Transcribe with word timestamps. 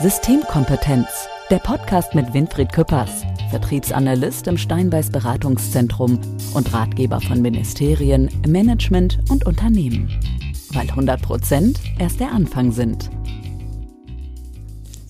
Systemkompetenz, 0.00 1.08
der 1.50 1.58
Podcast 1.58 2.14
mit 2.14 2.32
Winfried 2.32 2.72
Küppers, 2.72 3.24
Vertriebsanalyst 3.50 4.46
im 4.46 4.56
Steinbeiß 4.56 5.10
Beratungszentrum 5.10 6.20
und 6.54 6.72
Ratgeber 6.72 7.20
von 7.20 7.42
Ministerien, 7.42 8.30
Management 8.46 9.18
und 9.28 9.44
Unternehmen. 9.44 10.08
Weil 10.70 10.88
100 10.88 11.20
Prozent 11.20 11.80
erst 11.98 12.20
der 12.20 12.30
Anfang 12.30 12.70
sind. 12.70 13.10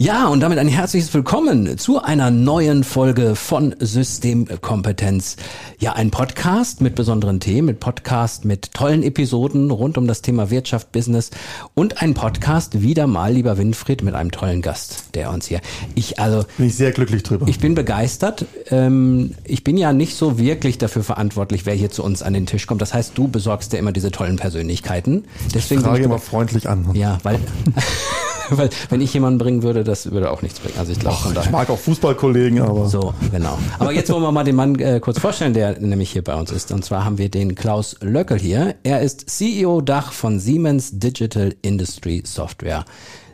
Ja, 0.01 0.29
und 0.29 0.39
damit 0.39 0.59
ein 0.59 0.69
herzliches 0.69 1.13
Willkommen 1.13 1.77
zu 1.77 2.01
einer 2.01 2.31
neuen 2.31 2.85
Folge 2.85 3.35
von 3.35 3.75
Systemkompetenz. 3.81 5.35
Ja, 5.81 5.95
ein 5.95 6.13
Podcast 6.13 6.81
mit 6.81 6.95
besonderen 6.95 7.41
Themen, 7.41 7.67
mit 7.67 7.81
Podcast 7.81 8.45
mit 8.45 8.73
tollen 8.75 9.03
Episoden 9.03 9.73
rund 9.73 9.99
um 9.99 10.07
das 10.07 10.23
Thema 10.23 10.51
Wirtschaft, 10.51 10.93
Business 10.93 11.31
und 11.75 12.01
ein 12.01 12.15
Podcast 12.15 12.81
wieder 12.81 13.09
mal, 13.09 13.33
lieber 13.33 13.59
Winfried, 13.59 14.05
mit 14.05 14.15
einem 14.15 14.31
tollen 14.31 14.63
Gast, 14.63 15.17
der 15.17 15.33
uns 15.33 15.49
hier. 15.49 15.61
Ich 15.97 16.21
also 16.21 16.45
bin 16.57 16.69
ich 16.69 16.77
sehr 16.77 16.93
glücklich 16.93 17.25
drüber. 17.25 17.49
Ich 17.49 17.59
bin 17.59 17.75
begeistert. 17.75 18.45
Ähm, 18.71 19.35
ich 19.43 19.65
bin 19.65 19.77
ja 19.77 19.93
nicht 19.93 20.15
so 20.15 20.39
wirklich 20.39 20.79
dafür 20.79 21.03
verantwortlich, 21.03 21.67
wer 21.67 21.75
hier 21.75 21.91
zu 21.91 22.05
uns 22.05 22.23
an 22.23 22.35
den 22.35 22.47
Tisch 22.47 22.69
kommt. 22.69 22.83
Das 22.83 22.95
heißt, 22.95 23.19
du 23.19 23.27
besorgst 23.27 23.73
ja 23.73 23.81
immer 23.81 23.91
diese 23.91 24.13
tollen 24.13 24.37
Persönlichkeiten. 24.37 25.25
Deswegen 25.53 25.81
ich 25.81 25.87
frage 25.87 25.99
ich 25.99 26.05
immer 26.05 26.21
freundlich 26.21 26.69
an. 26.69 26.95
Ja, 26.95 27.19
weil 27.25 27.41
weil 28.57 28.71
wenn 28.89 29.01
ich 29.01 29.13
jemanden 29.15 29.39
bringen 29.39 29.63
würde, 29.63 29.85
das 29.85 30.11
würde 30.11 30.31
auch 30.31 30.43
nichts 30.43 30.61
bringen. 30.61 30.79
Also 30.79 30.93
ich 30.93 30.99
glaube. 30.99 31.17
Ich 31.41 31.51
mag 31.51 31.71
auch 31.71 31.79
Fußballkollegen, 31.79 32.61
aber. 32.61 32.89
So, 32.89 33.15
genau. 33.31 33.59
Aber 33.79 33.93
jetzt 33.93 34.11
wollen 34.11 34.23
wir 34.23 34.33
mal 34.33 34.45
den 34.45 34.57
Mann 34.57 34.79
äh, 34.79 35.01
kurz 35.01 35.19
vorstellen, 35.19 35.55
der 35.55 35.79
nämlich 35.81 36.11
hier 36.11 36.23
bei 36.23 36.35
uns 36.35 36.51
ist. 36.51 36.73
Und 36.73 36.85
zwar 36.85 37.05
haben 37.05 37.19
wir 37.19 37.29
den 37.29 37.55
Klaus 37.55 37.97
Löckel 38.01 38.39
hier. 38.39 38.77
Er 38.83 39.03
ist 39.03 39.29
CEO 39.29 39.81
Dach 39.81 40.13
von 40.13 40.39
Siemens 40.39 40.99
Digital 40.99 41.55
Industry 41.63 42.23
Software. 42.25 42.85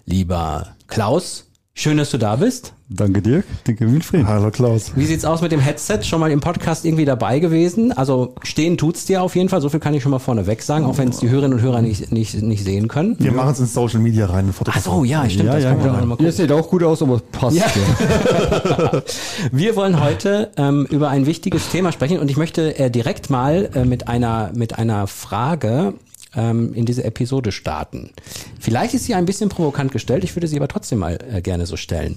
Lieber 0.07 0.75
Klaus, 0.87 1.47
schön, 1.75 1.97
dass 1.99 2.11
du 2.11 2.19
da 2.19 2.37
bist. 2.37 2.73
Danke 2.89 3.21
dir, 3.21 3.43
danke 3.65 3.91
Winfried. 3.91 4.27
Hallo 4.27 4.51
Klaus. 4.51 4.93
Wie 4.95 5.07
sieht's 5.07 5.25
aus 5.25 5.41
mit 5.43 5.51
dem 5.51 5.59
Headset? 5.59 6.03
Schon 6.03 6.21
mal 6.21 6.31
im 6.31 6.41
Podcast 6.41 6.85
irgendwie 6.85 7.05
dabei 7.05 7.41
gewesen? 7.41 7.93
Also 7.93 8.35
stehen 8.43 8.79
tut's 8.79 9.07
dir 9.07 9.23
auf 9.23 9.35
jeden 9.35 9.49
Fall, 9.49 9.61
so 9.61 9.69
viel 9.69 9.81
kann 9.81 9.93
ich 9.95 10.03
schon 10.03 10.13
mal 10.13 10.19
vorneweg 10.19 10.63
sagen, 10.63 10.85
auch 10.85 10.99
wenn 10.99 11.09
es 11.09 11.19
die 11.19 11.29
Hörerinnen 11.29 11.59
und 11.59 11.65
Hörer 11.65 11.83
nicht, 11.83 12.13
nicht, 12.13 12.41
nicht 12.43 12.63
sehen 12.63 12.89
können. 12.89 13.17
Wir 13.19 13.27
ja. 13.27 13.33
machen 13.33 13.53
es 13.53 13.61
in 13.61 13.67
Social 13.67 14.01
Media 14.01 14.27
rein. 14.27 14.55
Ach 14.67 14.81
so, 14.81 15.05
ja, 15.05 15.29
stimmt. 15.29 15.47
Ja, 15.47 15.55
das 15.55 15.65
ja, 15.65 15.75
kann 15.75 16.09
man 16.09 16.19
Ihr 16.19 16.33
seht 16.33 16.53
auch 16.53 16.69
gut 16.69 16.83
aus, 16.85 17.03
aber 17.03 17.21
passt. 17.33 17.57
Ja. 17.57 17.67
ja. 17.67 19.03
Wir 19.51 19.75
wollen 19.75 20.01
heute 20.01 20.51
ähm, 20.57 20.87
über 20.91 21.09
ein 21.09 21.27
wichtiges 21.27 21.71
Thema 21.71 21.91
sprechen 21.91 22.19
und 22.19 22.31
ich 22.31 22.37
möchte 22.37 22.79
äh, 22.79 22.91
direkt 22.91 23.31
mal 23.31 23.71
äh, 23.75 23.85
mit 23.85 24.07
einer 24.07 24.53
mit 24.55 24.79
einer 24.79 25.07
Frage 25.07 25.95
ähm, 26.37 26.75
in 26.75 26.87
diese 26.87 27.05
Episode 27.05 27.53
starten. 27.53 28.11
Vielleicht 28.59 28.95
ist 28.95 29.05
sie 29.05 29.15
ein 29.15 29.27
bisschen 29.27 29.49
provokant 29.49 29.93
gestellt, 29.93 30.25
ich 30.25 30.35
würde 30.35 30.49
sie 30.49 30.57
aber 30.57 30.69
trotzdem 30.69 30.99
mal 30.99 31.19
äh, 31.31 31.43
gerne 31.43 31.67
so 31.67 31.77
stellen. 31.77 32.17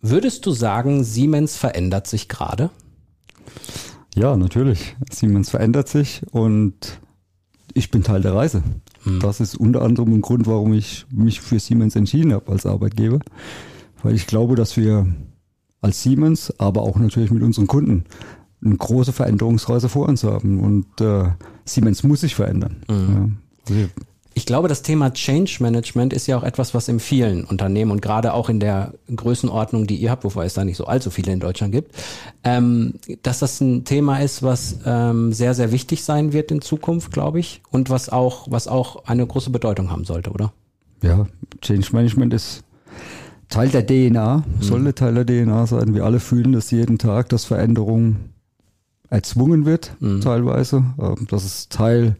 Würdest 0.00 0.44
du 0.44 0.52
sagen, 0.52 1.02
Siemens 1.02 1.56
verändert 1.56 2.06
sich 2.06 2.28
gerade? 2.28 2.70
Ja, 4.14 4.36
natürlich. 4.36 4.96
Siemens 5.10 5.50
verändert 5.50 5.88
sich 5.88 6.22
und 6.30 7.00
ich 7.72 7.90
bin 7.90 8.02
Teil 8.02 8.20
der 8.20 8.34
Reise. 8.34 8.62
Hm. 9.04 9.20
Das 9.20 9.40
ist 9.40 9.56
unter 9.56 9.82
anderem 9.82 10.14
ein 10.14 10.20
Grund, 10.20 10.46
warum 10.46 10.72
ich 10.72 11.06
mich 11.10 11.40
für 11.40 11.58
Siemens 11.58 11.96
entschieden 11.96 12.32
habe 12.32 12.52
als 12.52 12.66
Arbeitgeber. 12.66 13.20
Weil 14.02 14.14
ich 14.14 14.26
glaube, 14.26 14.54
dass 14.54 14.76
wir 14.76 15.06
als 15.80 16.02
Siemens, 16.02 16.52
aber 16.58 16.82
auch 16.82 16.96
natürlich 16.96 17.30
mit 17.30 17.42
unseren 17.42 17.66
Kunden 17.66 18.04
eine 18.64 18.76
große 18.76 19.12
Veränderungsreise 19.12 19.88
vor 19.88 20.08
uns 20.08 20.24
haben. 20.24 20.60
Und 20.60 21.00
äh, 21.00 21.30
Siemens 21.64 22.02
muss 22.02 22.22
sich 22.22 22.34
verändern. 22.34 22.82
Mhm. 22.88 23.36
Ja. 23.68 23.74
Also 23.76 23.90
ich 24.36 24.46
glaube, 24.46 24.66
das 24.66 24.82
Thema 24.82 25.12
Change 25.12 25.58
Management 25.60 26.12
ist 26.12 26.26
ja 26.26 26.36
auch 26.36 26.42
etwas, 26.42 26.74
was 26.74 26.88
in 26.88 26.98
vielen 26.98 27.44
Unternehmen 27.44 27.92
und 27.92 28.02
gerade 28.02 28.34
auch 28.34 28.48
in 28.48 28.58
der 28.58 28.94
Größenordnung, 29.14 29.86
die 29.86 29.94
ihr 29.94 30.10
habt, 30.10 30.24
wobei 30.24 30.44
es 30.44 30.54
da 30.54 30.64
nicht 30.64 30.76
so 30.76 30.86
allzu 30.86 31.10
viele 31.10 31.32
in 31.32 31.38
Deutschland 31.38 31.72
gibt, 31.72 31.94
ähm, 32.42 32.94
dass 33.22 33.38
das 33.38 33.60
ein 33.60 33.84
Thema 33.84 34.18
ist, 34.18 34.42
was 34.42 34.80
ähm, 34.84 35.32
sehr, 35.32 35.54
sehr 35.54 35.70
wichtig 35.70 36.02
sein 36.02 36.32
wird 36.32 36.50
in 36.50 36.60
Zukunft, 36.60 37.12
glaube 37.12 37.38
ich, 37.38 37.62
und 37.70 37.90
was 37.90 38.08
auch, 38.08 38.48
was 38.50 38.66
auch 38.66 39.04
eine 39.04 39.24
große 39.24 39.50
Bedeutung 39.50 39.90
haben 39.90 40.04
sollte, 40.04 40.30
oder? 40.30 40.52
Ja, 41.00 41.26
Change 41.60 41.88
Management 41.92 42.34
ist 42.34 42.64
Teil 43.48 43.68
der 43.68 43.86
DNA, 43.86 44.38
mhm. 44.38 44.62
sollte 44.62 44.94
Teil 44.94 45.14
der 45.14 45.26
DNA 45.26 45.66
sein. 45.66 45.94
Wir 45.94 46.04
alle 46.04 46.18
fühlen 46.18 46.52
das 46.52 46.72
jeden 46.72 46.98
Tag, 46.98 47.28
dass 47.28 47.44
Veränderung 47.44 48.16
erzwungen 49.14 49.64
wird, 49.64 49.96
mhm. 50.00 50.20
teilweise. 50.20 50.84
Ähm, 51.00 51.26
das 51.28 51.44
ist 51.44 51.70
Teil 51.70 52.16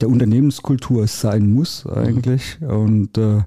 der 0.00 0.08
Unternehmenskultur 0.08 1.06
sein 1.06 1.52
muss 1.52 1.86
eigentlich. 1.86 2.58
Mhm. 2.60 2.68
Und 2.68 3.18
äh, 3.18 3.42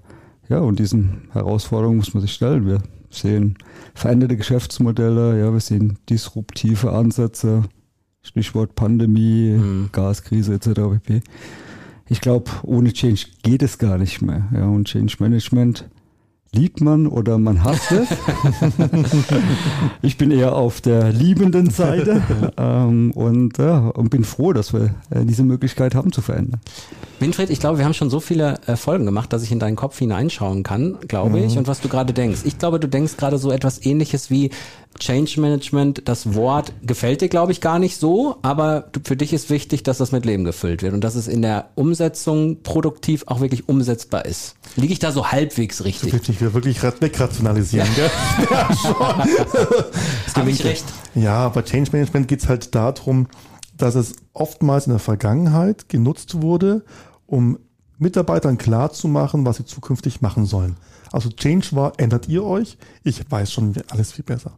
ja, 0.49 0.59
und 0.59 0.79
diesen 0.79 1.27
Herausforderungen 1.31 1.97
muss 1.97 2.13
man 2.13 2.21
sich 2.21 2.33
stellen. 2.33 2.65
Wir 2.65 2.81
sehen 3.09 3.57
veränderte 3.93 4.37
Geschäftsmodelle, 4.37 5.39
ja, 5.39 5.51
wir 5.51 5.59
sehen 5.59 5.97
disruptive 6.09 6.93
Ansätze, 6.93 7.63
Stichwort 8.21 8.75
Pandemie, 8.75 9.57
mhm. 9.57 9.89
Gaskrise 9.91 10.53
etc. 10.53 10.81
Ich 12.07 12.21
glaube, 12.21 12.49
ohne 12.63 12.93
Change 12.93 13.25
geht 13.43 13.61
es 13.61 13.77
gar 13.77 13.97
nicht 13.97 14.21
mehr. 14.21 14.47
Ja, 14.53 14.65
und 14.65 14.87
Change 14.87 15.17
Management 15.19 15.89
liebt 16.53 16.81
man 16.81 17.07
oder 17.07 17.37
man 17.37 17.63
hasst 17.63 17.91
es. 17.91 18.07
ich 20.01 20.17
bin 20.17 20.31
eher 20.31 20.55
auf 20.55 20.81
der 20.81 21.11
liebenden 21.11 21.69
Seite 21.69 22.21
ähm, 22.57 23.11
und, 23.11 23.57
ja, 23.57 23.89
und 23.89 24.09
bin 24.09 24.23
froh, 24.23 24.53
dass 24.53 24.73
wir 24.73 24.95
äh, 25.09 25.25
diese 25.25 25.43
Möglichkeit 25.43 25.95
haben 25.95 26.11
zu 26.11 26.21
verändern. 26.21 26.61
Winfried, 27.19 27.49
ich 27.49 27.59
glaube, 27.59 27.79
wir 27.79 27.85
haben 27.85 27.93
schon 27.93 28.09
so 28.09 28.19
viele 28.19 28.59
äh, 28.67 28.75
Folgen 28.75 29.05
gemacht, 29.05 29.33
dass 29.33 29.43
ich 29.43 29.51
in 29.51 29.59
deinen 29.59 29.75
Kopf 29.75 29.97
hineinschauen 29.97 30.63
kann, 30.63 30.97
glaube 31.07 31.37
mhm. 31.37 31.45
ich, 31.45 31.57
und 31.57 31.67
was 31.67 31.81
du 31.81 31.89
gerade 31.89 32.13
denkst. 32.13 32.41
Ich 32.45 32.57
glaube, 32.57 32.79
du 32.79 32.87
denkst 32.87 33.17
gerade 33.17 33.37
so 33.37 33.51
etwas 33.51 33.83
ähnliches 33.85 34.29
wie 34.29 34.51
Change 34.99 35.39
Management, 35.39 36.03
das 36.05 36.33
Wort 36.33 36.73
gefällt 36.81 37.21
dir, 37.21 37.29
glaube 37.29 37.51
ich, 37.51 37.61
gar 37.61 37.79
nicht 37.79 37.97
so, 37.97 38.37
aber 38.41 38.89
für 39.03 39.15
dich 39.15 39.33
ist 39.33 39.49
wichtig, 39.49 39.83
dass 39.83 39.97
das 39.99 40.11
mit 40.11 40.25
Leben 40.25 40.43
gefüllt 40.43 40.81
wird 40.81 40.93
und 40.93 41.03
dass 41.03 41.15
es 41.15 41.27
in 41.27 41.41
der 41.41 41.69
Umsetzung 41.75 42.63
produktiv 42.63 43.23
auch 43.27 43.39
wirklich 43.39 43.69
umsetzbar 43.69 44.25
ist. 44.25 44.55
Liege 44.75 44.93
ich 44.93 44.99
da 44.99 45.11
so 45.11 45.27
halbwegs 45.31 45.83
richtig? 45.83 46.11
Du 46.11 46.19
mich 46.41 46.53
wirklich 46.53 46.81
wegrationalisieren, 46.83 47.87
gell? 47.95 48.09
ja, 48.51 48.75
schon. 48.75 50.35
Habe 50.35 50.49
ich 50.49 50.63
recht? 50.63 50.85
Ja, 51.15 51.49
bei 51.49 51.61
Change 51.61 51.91
Management 51.91 52.27
geht 52.27 52.41
es 52.41 52.49
halt 52.49 52.75
darum, 52.75 53.27
dass 53.75 53.95
es 53.95 54.15
oftmals 54.33 54.87
in 54.87 54.91
der 54.91 54.99
Vergangenheit 54.99 55.89
genutzt 55.89 56.41
wurde, 56.41 56.83
um 57.25 57.59
Mitarbeitern 57.99 58.57
klarzumachen, 58.57 59.45
was 59.45 59.57
sie 59.57 59.65
zukünftig 59.65 60.21
machen 60.21 60.45
sollen. 60.45 60.75
Also 61.11 61.29
Change 61.29 61.69
war, 61.71 61.93
ändert 61.97 62.27
ihr 62.27 62.43
euch? 62.43 62.77
Ich 63.03 63.29
weiß 63.29 63.51
schon 63.51 63.73
alles 63.89 64.11
viel 64.11 64.25
besser. 64.25 64.51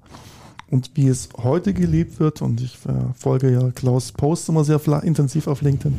Und 0.69 0.91
wie 0.95 1.07
es 1.07 1.29
heute 1.37 1.73
gelebt 1.73 2.19
wird, 2.19 2.41
und 2.41 2.61
ich 2.61 2.77
folge 3.15 3.51
ja 3.51 3.71
Klaus 3.71 4.11
Post 4.11 4.49
immer 4.49 4.63
sehr 4.63 4.79
intensiv 5.03 5.47
auf 5.47 5.61
LinkedIn, 5.61 5.97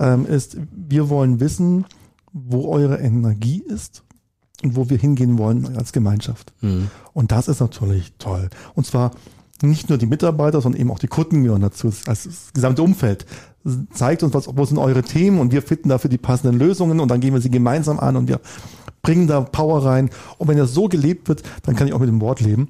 ähm, 0.00 0.26
ist, 0.26 0.56
wir 0.72 1.08
wollen 1.08 1.40
wissen, 1.40 1.84
wo 2.32 2.68
eure 2.68 2.98
Energie 2.98 3.62
ist 3.66 4.02
und 4.62 4.76
wo 4.76 4.90
wir 4.90 4.98
hingehen 4.98 5.38
wollen 5.38 5.76
als 5.76 5.92
Gemeinschaft. 5.92 6.52
Mhm. 6.60 6.90
Und 7.12 7.32
das 7.32 7.48
ist 7.48 7.60
natürlich 7.60 8.12
toll. 8.18 8.50
Und 8.74 8.86
zwar 8.86 9.12
nicht 9.62 9.88
nur 9.88 9.98
die 9.98 10.06
Mitarbeiter, 10.06 10.60
sondern 10.60 10.80
eben 10.80 10.90
auch 10.90 10.98
die 10.98 11.08
Kunden 11.08 11.42
gehören 11.42 11.62
dazu, 11.62 11.92
als 12.06 12.24
das 12.24 12.52
gesamte 12.54 12.82
Umfeld. 12.82 13.26
Zeigt 13.92 14.22
uns, 14.22 14.34
was, 14.34 14.48
wo 14.56 14.64
sind 14.64 14.78
eure 14.78 15.02
Themen 15.02 15.40
und 15.40 15.52
wir 15.52 15.62
finden 15.62 15.88
dafür 15.88 16.10
die 16.10 16.18
passenden 16.18 16.58
Lösungen 16.58 17.00
und 17.00 17.08
dann 17.08 17.20
gehen 17.20 17.34
wir 17.34 17.40
sie 17.40 17.50
gemeinsam 17.50 17.98
an 17.98 18.16
und 18.16 18.28
wir 18.28 18.40
bringen 19.02 19.26
da 19.26 19.40
Power 19.40 19.84
rein. 19.84 20.10
Und 20.38 20.48
wenn 20.48 20.58
das 20.58 20.74
so 20.74 20.88
gelebt 20.88 21.28
wird, 21.28 21.42
dann 21.62 21.74
kann 21.74 21.86
ich 21.86 21.92
auch 21.92 21.98
mit 21.98 22.08
dem 22.08 22.20
Wort 22.20 22.40
leben, 22.40 22.68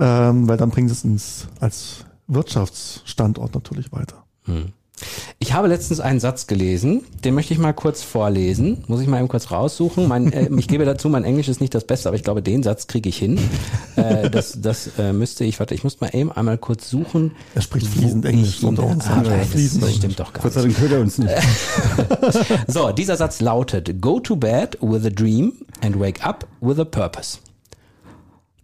ähm, 0.00 0.48
weil 0.48 0.56
dann 0.56 0.70
bringt 0.70 0.90
es 0.90 1.04
uns 1.04 1.48
als 1.60 2.04
Wirtschaftsstandort 2.26 3.54
natürlich 3.54 3.92
weiter. 3.92 4.24
Hm. 4.44 4.72
Ich 5.38 5.52
habe 5.52 5.68
letztens 5.68 6.00
einen 6.00 6.20
Satz 6.20 6.46
gelesen, 6.46 7.02
den 7.24 7.34
möchte 7.34 7.54
ich 7.54 7.60
mal 7.60 7.72
kurz 7.72 8.02
vorlesen. 8.02 8.84
Muss 8.86 9.00
ich 9.00 9.08
mal 9.08 9.18
eben 9.18 9.28
kurz 9.28 9.50
raussuchen. 9.50 10.08
Mein, 10.08 10.32
äh, 10.32 10.48
ich 10.56 10.68
gebe 10.68 10.84
dazu, 10.84 11.08
mein 11.08 11.24
Englisch 11.24 11.48
ist 11.48 11.60
nicht 11.60 11.74
das 11.74 11.84
Beste, 11.84 12.08
aber 12.08 12.16
ich 12.16 12.24
glaube, 12.24 12.42
den 12.42 12.62
Satz 12.62 12.86
kriege 12.86 13.08
ich 13.08 13.16
hin. 13.16 13.38
Äh, 13.96 14.30
das 14.30 14.60
das 14.60 14.90
äh, 14.98 15.12
müsste 15.12 15.44
ich, 15.44 15.58
warte, 15.58 15.74
ich 15.74 15.84
muss 15.84 16.00
mal 16.00 16.10
eben 16.14 16.30
einmal 16.32 16.58
kurz 16.58 16.88
suchen. 16.88 17.32
Er 17.54 17.62
spricht 17.62 17.86
fließend 17.86 18.24
Englisch 18.24 18.62
unter 18.62 18.84
uns. 18.84 19.06
Ah, 19.06 19.22
das, 19.22 19.78
das 19.78 19.96
stimmt 19.96 20.18
doch 20.18 20.32
gar 20.32 20.50
Dank 20.50 20.78
hört 20.78 20.92
er 20.92 21.00
uns 21.00 21.18
nicht. 21.18 21.34
so, 22.66 22.90
dieser 22.92 23.16
Satz 23.16 23.40
lautet, 23.40 24.00
go 24.00 24.20
to 24.20 24.36
bed 24.36 24.78
with 24.80 25.04
a 25.04 25.10
dream 25.10 25.52
and 25.82 25.98
wake 25.98 26.24
up 26.24 26.46
with 26.60 26.78
a 26.78 26.84
purpose. 26.84 27.38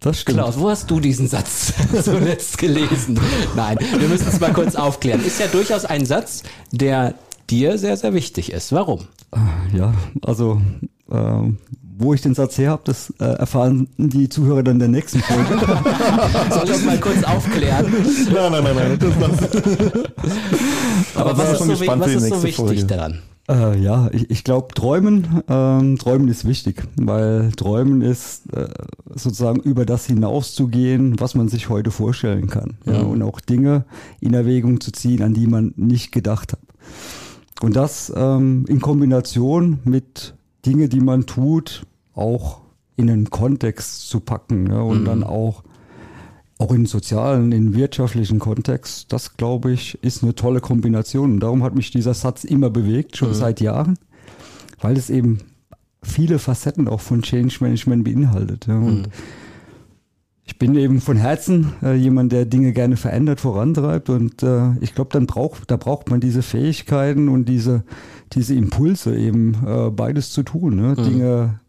Das 0.01 0.21
stimmt. 0.21 0.39
Klaus, 0.39 0.59
wo 0.59 0.69
hast 0.69 0.91
du 0.91 1.01
diesen 1.01 1.29
Satz 1.29 1.73
zuletzt 2.03 2.59
gelesen? 2.59 3.19
Nein, 3.55 3.79
wir 3.99 4.09
müssen 4.09 4.29
es 4.29 4.39
mal 4.41 4.53
kurz 4.53 4.75
aufklären. 4.75 5.25
Ist 5.25 5.41
ja 5.41 5.47
durchaus 5.47 5.85
ein 5.85 6.05
Satz, 6.07 6.43
der 6.71 7.15
dir 7.51 7.79
sehr, 7.79 7.97
sehr 7.97 8.13
wichtig 8.15 8.53
ist. 8.53 8.73
Warum? 8.73 9.07
Ja, 9.75 9.95
also 10.23 10.61
äh, 11.11 11.51
wo 11.99 12.13
ich 12.13 12.21
den 12.21 12.35
Satz 12.35 12.59
her 12.59 12.71
habe, 12.71 12.83
das 12.85 13.13
äh, 13.21 13.25
erfahren 13.25 13.89
die 13.97 14.29
Zuhörer 14.29 14.63
dann 14.63 14.79
der 14.79 14.89
nächsten 14.89 15.21
Folge. 15.21 15.59
Soll 16.51 16.65
ich 16.65 16.71
das 16.71 16.85
mal 16.85 16.99
kurz 17.01 17.25
aufklären? 17.25 17.87
Nein, 18.33 18.53
nein, 18.53 18.65
nein, 18.65 18.77
nein. 18.77 18.99
Das, 18.99 19.39
das. 19.39 19.55
Aber 21.15 21.39
was 21.39 21.53
ist, 21.53 21.59
so, 21.61 21.87
was 21.87 22.13
ist 22.13 22.29
so 22.29 22.43
wichtig 22.43 22.57
Folge. 22.57 22.85
daran? 22.85 23.23
Äh, 23.49 23.79
ja, 23.81 24.09
ich, 24.13 24.31
ich 24.31 24.45
glaube, 24.45 24.75
Träumen, 24.75 25.43
ähm, 25.49 25.99
Träumen 25.99 26.29
ist 26.29 26.47
wichtig, 26.47 26.83
weil 26.97 27.53
Träumen 27.53 28.03
ist 28.03 28.53
äh, 28.53 28.69
sozusagen 29.15 29.61
über 29.61 29.87
das 29.87 30.07
hinauszugehen, 30.07 31.21
was 31.21 31.35
man 31.35 31.49
sich 31.49 31.69
heute 31.69 31.91
vorstellen 31.91 32.49
kann. 32.49 32.79
Ja, 32.85 33.05
mhm. 33.05 33.11
und 33.11 33.23
auch 33.23 33.41
Dinge 33.41 33.85
in 34.21 34.35
Erwägung 34.35 34.81
zu 34.81 34.91
ziehen, 34.91 35.23
an 35.23 35.33
die 35.33 35.47
man 35.47 35.73
nicht 35.77 36.11
gedacht 36.11 36.53
hat. 36.53 36.61
Und 37.61 37.77
das 37.77 38.13
ähm, 38.15 38.65
in 38.69 38.81
Kombination 38.81 39.79
mit 39.85 40.35
Dinge, 40.65 40.89
die 40.89 41.01
man 41.01 41.27
tut, 41.27 41.87
auch 42.15 42.61
in 42.97 43.09
einen 43.09 43.31
Kontext 43.31 44.09
zu 44.09 44.21
packen 44.21 44.67
ja, 44.71 44.81
und 44.81 45.03
mhm. 45.03 45.05
dann 45.05 45.25
auch 45.25 45.63
auch 46.59 46.73
in 46.73 46.87
sozialen, 46.87 47.53
in 47.53 47.75
wirtschaftlichen 47.75 48.39
Kontext, 48.39 49.13
das 49.13 49.37
glaube 49.37 49.73
ich, 49.73 50.03
ist 50.03 50.23
eine 50.23 50.35
tolle 50.35 50.61
Kombination. 50.61 51.35
Und 51.35 51.41
darum 51.41 51.63
hat 51.63 51.75
mich 51.75 51.91
dieser 51.91 52.15
Satz 52.15 52.45
immer 52.45 52.71
bewegt, 52.71 53.17
schon 53.17 53.29
mhm. 53.29 53.35
seit 53.35 53.61
Jahren, 53.61 53.99
weil 54.81 54.97
es 54.97 55.11
eben 55.11 55.41
viele 56.03 56.39
Facetten 56.39 56.89
auch 56.89 57.01
von 57.01 57.23
Change 57.23 57.59
Management 57.61 58.05
beinhaltet. 58.05 58.67
Ja. 58.67 58.79
Und 58.79 59.03
mhm. 59.03 59.13
ich 60.45 60.59
bin 60.59 60.77
eben 60.77 61.03
von 61.03 61.19
Herzen 61.19 61.75
äh, 61.83 61.95
jemand, 61.95 62.33
der 62.33 62.47
Dinge 62.47 62.73
gerne 62.73 62.97
verändert, 62.97 63.41
vorantreibt. 63.41 64.09
Und 64.09 64.43
äh, 64.43 64.79
ich 64.81 64.95
glaube, 64.95 65.11
dann 65.13 65.27
braucht, 65.27 65.71
da 65.71 65.77
braucht 65.77 66.09
man 66.09 66.21
diese 66.21 66.41
Fähigkeiten 66.41 67.29
und 67.29 67.51
diese, 67.51 67.85
diese 68.33 68.55
Impulse 68.55 69.15
eben 69.15 69.57
äh, 69.67 69.91
beides 69.91 70.31
zu 70.31 70.43
tun. 70.43 70.77
Ne? 70.77 70.95
Mhm. 70.97 71.05
Dinge 71.05 71.61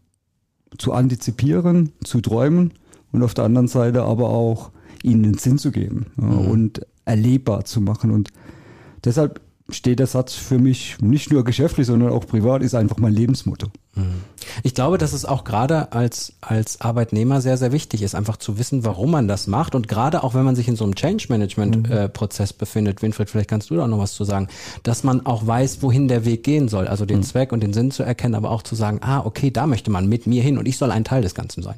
zu 0.78 0.92
antizipieren, 0.92 1.92
zu 2.04 2.22
träumen 2.22 2.72
und 3.12 3.22
auf 3.22 3.34
der 3.34 3.44
anderen 3.44 3.68
Seite 3.68 4.04
aber 4.04 4.30
auch 4.30 4.70
ihnen 5.04 5.22
den 5.22 5.34
Sinn 5.34 5.58
zu 5.58 5.70
geben 5.70 6.06
mhm. 6.16 6.38
und 6.38 6.86
erlebbar 7.04 7.64
zu 7.64 7.80
machen. 7.80 8.10
Und 8.10 8.30
deshalb 9.04 9.40
steht 9.70 9.98
der 9.98 10.06
Satz 10.06 10.32
für 10.32 10.58
mich 10.58 10.96
nicht 11.00 11.30
nur 11.30 11.44
geschäftlich, 11.44 11.86
sondern 11.86 12.10
auch 12.10 12.26
privat, 12.26 12.62
ist 12.62 12.74
einfach 12.74 12.96
mein 12.96 13.12
Lebensmotto. 13.12 13.66
Mhm. 13.94 14.22
Ich 14.62 14.74
glaube, 14.74 14.96
dass 14.96 15.12
es 15.12 15.26
auch 15.26 15.44
gerade 15.44 15.92
als, 15.92 16.32
als 16.40 16.80
Arbeitnehmer 16.80 17.42
sehr, 17.42 17.58
sehr 17.58 17.70
wichtig 17.70 18.02
ist, 18.02 18.14
einfach 18.14 18.38
zu 18.38 18.58
wissen, 18.58 18.86
warum 18.86 19.10
man 19.10 19.28
das 19.28 19.46
macht. 19.46 19.74
Und 19.74 19.86
gerade 19.86 20.24
auch 20.24 20.34
wenn 20.34 20.44
man 20.44 20.56
sich 20.56 20.68
in 20.68 20.76
so 20.76 20.84
einem 20.84 20.94
Change-Management-Prozess 20.94 22.52
mhm. 22.52 22.56
äh, 22.56 22.58
befindet, 22.58 23.02
Winfried, 23.02 23.28
vielleicht 23.28 23.50
kannst 23.50 23.68
du 23.68 23.76
da 23.76 23.84
auch 23.84 23.88
noch 23.88 23.98
was 23.98 24.14
zu 24.14 24.24
sagen, 24.24 24.48
dass 24.84 25.04
man 25.04 25.26
auch 25.26 25.46
weiß, 25.46 25.82
wohin 25.82 26.08
der 26.08 26.24
Weg 26.24 26.44
gehen 26.44 26.68
soll. 26.68 26.88
Also 26.88 27.04
den 27.04 27.18
mhm. 27.18 27.24
Zweck 27.24 27.52
und 27.52 27.62
den 27.62 27.74
Sinn 27.74 27.90
zu 27.90 28.02
erkennen, 28.02 28.34
aber 28.34 28.50
auch 28.50 28.62
zu 28.62 28.74
sagen, 28.74 29.00
ah, 29.02 29.20
okay, 29.20 29.50
da 29.50 29.66
möchte 29.66 29.90
man 29.90 30.08
mit 30.08 30.26
mir 30.26 30.42
hin 30.42 30.56
und 30.56 30.66
ich 30.66 30.78
soll 30.78 30.90
ein 30.90 31.04
Teil 31.04 31.20
des 31.20 31.34
Ganzen 31.34 31.62
sein. 31.62 31.76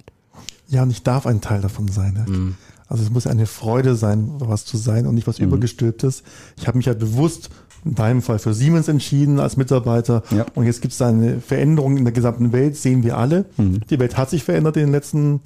Ja, 0.68 0.84
und 0.84 0.90
ich 0.90 1.02
darf 1.02 1.26
ein 1.26 1.40
Teil 1.40 1.60
davon 1.60 1.88
sein. 1.88 2.24
Mhm. 2.28 2.54
Also 2.90 3.04
es 3.04 3.10
muss 3.10 3.28
eine 3.28 3.46
Freude 3.46 3.94
sein, 3.94 4.32
was 4.40 4.64
zu 4.64 4.76
sein 4.76 5.06
und 5.06 5.14
nicht 5.14 5.28
was 5.28 5.38
mhm. 5.38 5.46
übergestülptes. 5.46 6.24
Ich 6.58 6.66
habe 6.66 6.76
mich 6.76 6.88
halt 6.88 6.98
bewusst 6.98 7.48
in 7.84 7.94
deinem 7.94 8.20
Fall 8.20 8.40
für 8.40 8.52
Siemens 8.52 8.88
entschieden 8.88 9.38
als 9.38 9.56
Mitarbeiter. 9.56 10.24
Ja. 10.30 10.44
Und 10.54 10.66
jetzt 10.66 10.82
gibt 10.82 10.92
es 10.92 11.00
eine 11.00 11.40
Veränderung 11.40 11.96
in 11.96 12.04
der 12.04 12.12
gesamten 12.12 12.52
Welt, 12.52 12.76
sehen 12.76 13.04
wir 13.04 13.16
alle. 13.16 13.46
Mhm. 13.56 13.80
Die 13.88 13.98
Welt 14.00 14.18
hat 14.18 14.28
sich 14.28 14.42
verändert 14.42 14.76
in 14.76 14.86
den 14.86 14.92
letzten 14.92 15.40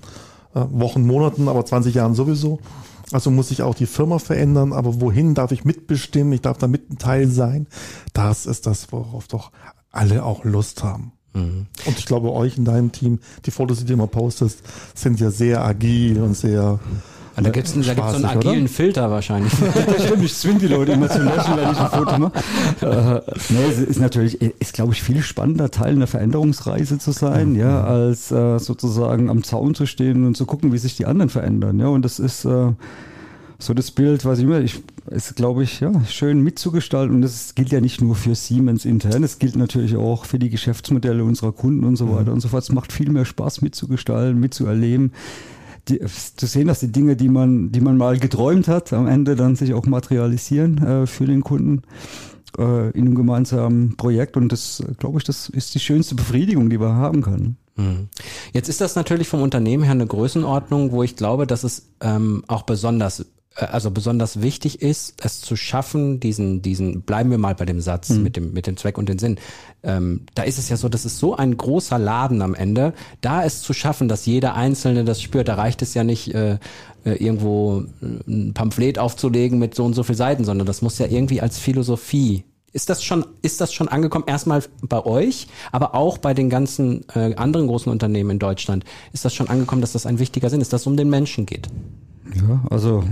äh, 0.54 0.64
Wochen, 0.70 1.06
Monaten, 1.06 1.48
aber 1.48 1.64
20 1.64 1.94
Jahren 1.94 2.14
sowieso. 2.14 2.60
Also 3.12 3.30
muss 3.30 3.48
sich 3.48 3.60
auch 3.60 3.74
die 3.74 3.86
Firma 3.86 4.18
verändern, 4.18 4.72
aber 4.72 5.02
wohin 5.02 5.34
darf 5.34 5.52
ich 5.52 5.66
mitbestimmen? 5.66 6.32
Ich 6.32 6.40
darf 6.40 6.56
da 6.56 6.66
mit 6.66 6.90
ein 6.90 6.98
Teil 6.98 7.28
sein. 7.28 7.66
Das 8.14 8.46
ist 8.46 8.66
das, 8.66 8.90
worauf 8.90 9.28
doch 9.28 9.52
alle 9.90 10.24
auch 10.24 10.44
Lust 10.44 10.82
haben. 10.82 11.12
Mhm. 11.34 11.66
Und 11.84 11.98
ich 11.98 12.06
glaube, 12.06 12.32
euch 12.32 12.56
in 12.56 12.64
deinem 12.64 12.90
Team, 12.90 13.18
die 13.44 13.50
Fotos, 13.50 13.80
die 13.80 13.84
du 13.84 13.92
immer 13.92 14.06
postest, 14.06 14.62
sind 14.94 15.20
ja 15.20 15.30
sehr 15.30 15.62
agil 15.62 16.22
und 16.22 16.34
sehr 16.34 16.80
da 17.42 17.50
gibt 17.50 17.66
es 17.66 17.74
da 17.74 17.94
gibt's 17.94 18.10
so 18.10 18.16
einen 18.16 18.24
agilen 18.24 18.60
oder? 18.60 18.68
Filter 18.68 19.10
wahrscheinlich. 19.10 19.52
das 19.86 20.04
stimmt, 20.04 20.24
ich 20.24 20.34
zwinge 20.34 20.60
die 20.60 20.68
Leute 20.68 20.92
immer 20.92 21.08
zu 21.08 21.22
löschen, 21.22 21.56
wenn 21.56 21.72
ich 21.72 21.78
ein 21.78 21.90
Foto 21.90 22.18
mache. 22.18 22.32
Äh, 22.80 23.32
nee, 23.48 23.64
es 23.70 23.78
ist 23.78 24.00
natürlich, 24.00 24.40
ist 24.40 24.72
glaube 24.72 24.92
ich 24.92 25.02
viel 25.02 25.22
spannender, 25.22 25.70
Teil 25.70 25.94
einer 25.94 26.06
Veränderungsreise 26.06 26.98
zu 26.98 27.10
sein, 27.10 27.50
mhm. 27.50 27.58
ja, 27.58 27.82
als 27.82 28.30
äh, 28.30 28.58
sozusagen 28.58 29.30
am 29.30 29.42
Zaun 29.42 29.74
zu 29.74 29.86
stehen 29.86 30.26
und 30.26 30.36
zu 30.36 30.46
gucken, 30.46 30.72
wie 30.72 30.78
sich 30.78 30.96
die 30.96 31.06
anderen 31.06 31.28
verändern. 31.28 31.80
Ja, 31.80 31.88
und 31.88 32.04
das 32.04 32.18
ist 32.18 32.44
äh, 32.44 32.72
so 33.58 33.74
das 33.74 33.90
Bild, 33.90 34.24
was 34.24 34.38
ich 34.38 34.44
immer, 34.44 34.60
ich, 34.60 34.82
ist 35.10 35.34
glaube 35.36 35.62
ich, 35.64 35.80
ja, 35.80 35.92
schön 36.06 36.40
mitzugestalten. 36.40 37.16
Und 37.16 37.22
das 37.22 37.54
gilt 37.54 37.70
ja 37.70 37.80
nicht 37.80 38.00
nur 38.00 38.14
für 38.14 38.34
Siemens 38.34 38.84
intern, 38.84 39.24
es 39.24 39.38
gilt 39.38 39.56
natürlich 39.56 39.96
auch 39.96 40.24
für 40.24 40.38
die 40.38 40.50
Geschäftsmodelle 40.50 41.24
unserer 41.24 41.52
Kunden 41.52 41.84
und 41.84 41.96
so 41.96 42.10
weiter 42.10 42.28
mhm. 42.28 42.34
und 42.34 42.40
so 42.40 42.48
fort. 42.48 42.62
Es 42.62 42.72
macht 42.72 42.92
viel 42.92 43.10
mehr 43.10 43.24
Spaß 43.24 43.62
mitzugestalten, 43.62 44.38
mitzuerleben 44.38 45.12
die, 45.88 46.00
zu 46.36 46.46
sehen, 46.46 46.68
dass 46.68 46.80
die 46.80 46.92
Dinge, 46.92 47.16
die 47.16 47.28
man, 47.28 47.72
die 47.72 47.80
man 47.80 47.96
mal 47.96 48.18
geträumt 48.18 48.68
hat, 48.68 48.92
am 48.92 49.06
Ende 49.06 49.36
dann 49.36 49.56
sich 49.56 49.74
auch 49.74 49.86
materialisieren 49.86 50.78
äh, 50.78 51.06
für 51.06 51.26
den 51.26 51.42
Kunden 51.42 51.82
äh, 52.58 52.90
in 52.90 53.06
einem 53.06 53.14
gemeinsamen 53.14 53.96
Projekt. 53.96 54.36
Und 54.36 54.50
das, 54.50 54.82
glaube 54.98 55.18
ich, 55.18 55.24
das 55.24 55.48
ist 55.48 55.74
die 55.74 55.80
schönste 55.80 56.14
Befriedigung, 56.14 56.70
die 56.70 56.78
man 56.78 56.94
haben 56.94 57.22
kann. 57.22 57.56
Hm. 57.76 58.08
Jetzt 58.52 58.68
ist 58.68 58.80
das 58.80 58.94
natürlich 58.94 59.28
vom 59.28 59.42
Unternehmen 59.42 59.82
her 59.82 59.92
eine 59.92 60.06
Größenordnung, 60.06 60.92
wo 60.92 61.02
ich 61.02 61.16
glaube, 61.16 61.46
dass 61.46 61.64
es 61.64 61.88
ähm, 62.00 62.44
auch 62.46 62.62
besonders 62.62 63.26
also 63.56 63.90
besonders 63.90 64.42
wichtig 64.42 64.82
ist, 64.82 65.14
es 65.22 65.40
zu 65.40 65.54
schaffen, 65.54 66.18
diesen, 66.18 66.60
diesen, 66.62 67.02
bleiben 67.02 67.30
wir 67.30 67.38
mal 67.38 67.54
bei 67.54 67.64
dem 67.64 67.80
Satz 67.80 68.10
mhm. 68.10 68.22
mit 68.22 68.36
dem, 68.36 68.52
mit 68.52 68.66
dem 68.66 68.76
Zweck 68.76 68.98
und 68.98 69.08
den 69.08 69.18
Sinn. 69.18 69.38
Ähm, 69.82 70.22
da 70.34 70.42
ist 70.42 70.58
es 70.58 70.68
ja 70.68 70.76
so, 70.76 70.88
das 70.88 71.04
ist 71.04 71.18
so 71.18 71.36
ein 71.36 71.56
großer 71.56 71.98
Laden 71.98 72.42
am 72.42 72.54
Ende. 72.54 72.94
Da 73.20 73.44
es 73.44 73.62
zu 73.62 73.72
schaffen, 73.72 74.08
dass 74.08 74.26
jeder 74.26 74.54
Einzelne 74.54 75.04
das 75.04 75.22
spürt, 75.22 75.48
da 75.48 75.54
reicht 75.54 75.82
es 75.82 75.94
ja 75.94 76.02
nicht, 76.02 76.34
äh, 76.34 76.58
äh 77.04 77.14
irgendwo 77.14 77.84
ein 78.00 78.52
Pamphlet 78.54 78.98
aufzulegen 78.98 79.58
mit 79.58 79.74
so 79.74 79.84
und 79.84 79.94
so 79.94 80.02
viel 80.02 80.16
Seiten, 80.16 80.44
sondern 80.44 80.66
das 80.66 80.82
muss 80.82 80.98
ja 80.98 81.06
irgendwie 81.06 81.40
als 81.40 81.58
Philosophie 81.58 82.44
ist 82.74 82.90
das 82.90 83.04
schon, 83.04 83.24
ist 83.40 83.60
das 83.60 83.72
schon 83.72 83.86
angekommen? 83.86 84.24
Erstmal 84.26 84.64
bei 84.82 85.06
euch, 85.06 85.46
aber 85.70 85.94
auch 85.94 86.18
bei 86.18 86.34
den 86.34 86.50
ganzen 86.50 87.04
äh, 87.14 87.32
anderen 87.36 87.68
großen 87.68 87.90
Unternehmen 87.90 88.30
in 88.30 88.38
Deutschland. 88.40 88.84
Ist 89.12 89.24
das 89.24 89.32
schon 89.32 89.48
angekommen, 89.48 89.80
dass 89.80 89.92
das 89.92 90.06
ein 90.06 90.18
wichtiger 90.18 90.50
Sinn 90.50 90.60
ist, 90.60 90.72
dass 90.72 90.80
es 90.80 90.86
um 90.88 90.96
den 90.96 91.08
Menschen 91.08 91.46
geht? 91.46 91.68
Ja, 92.34 92.64
also 92.70 93.04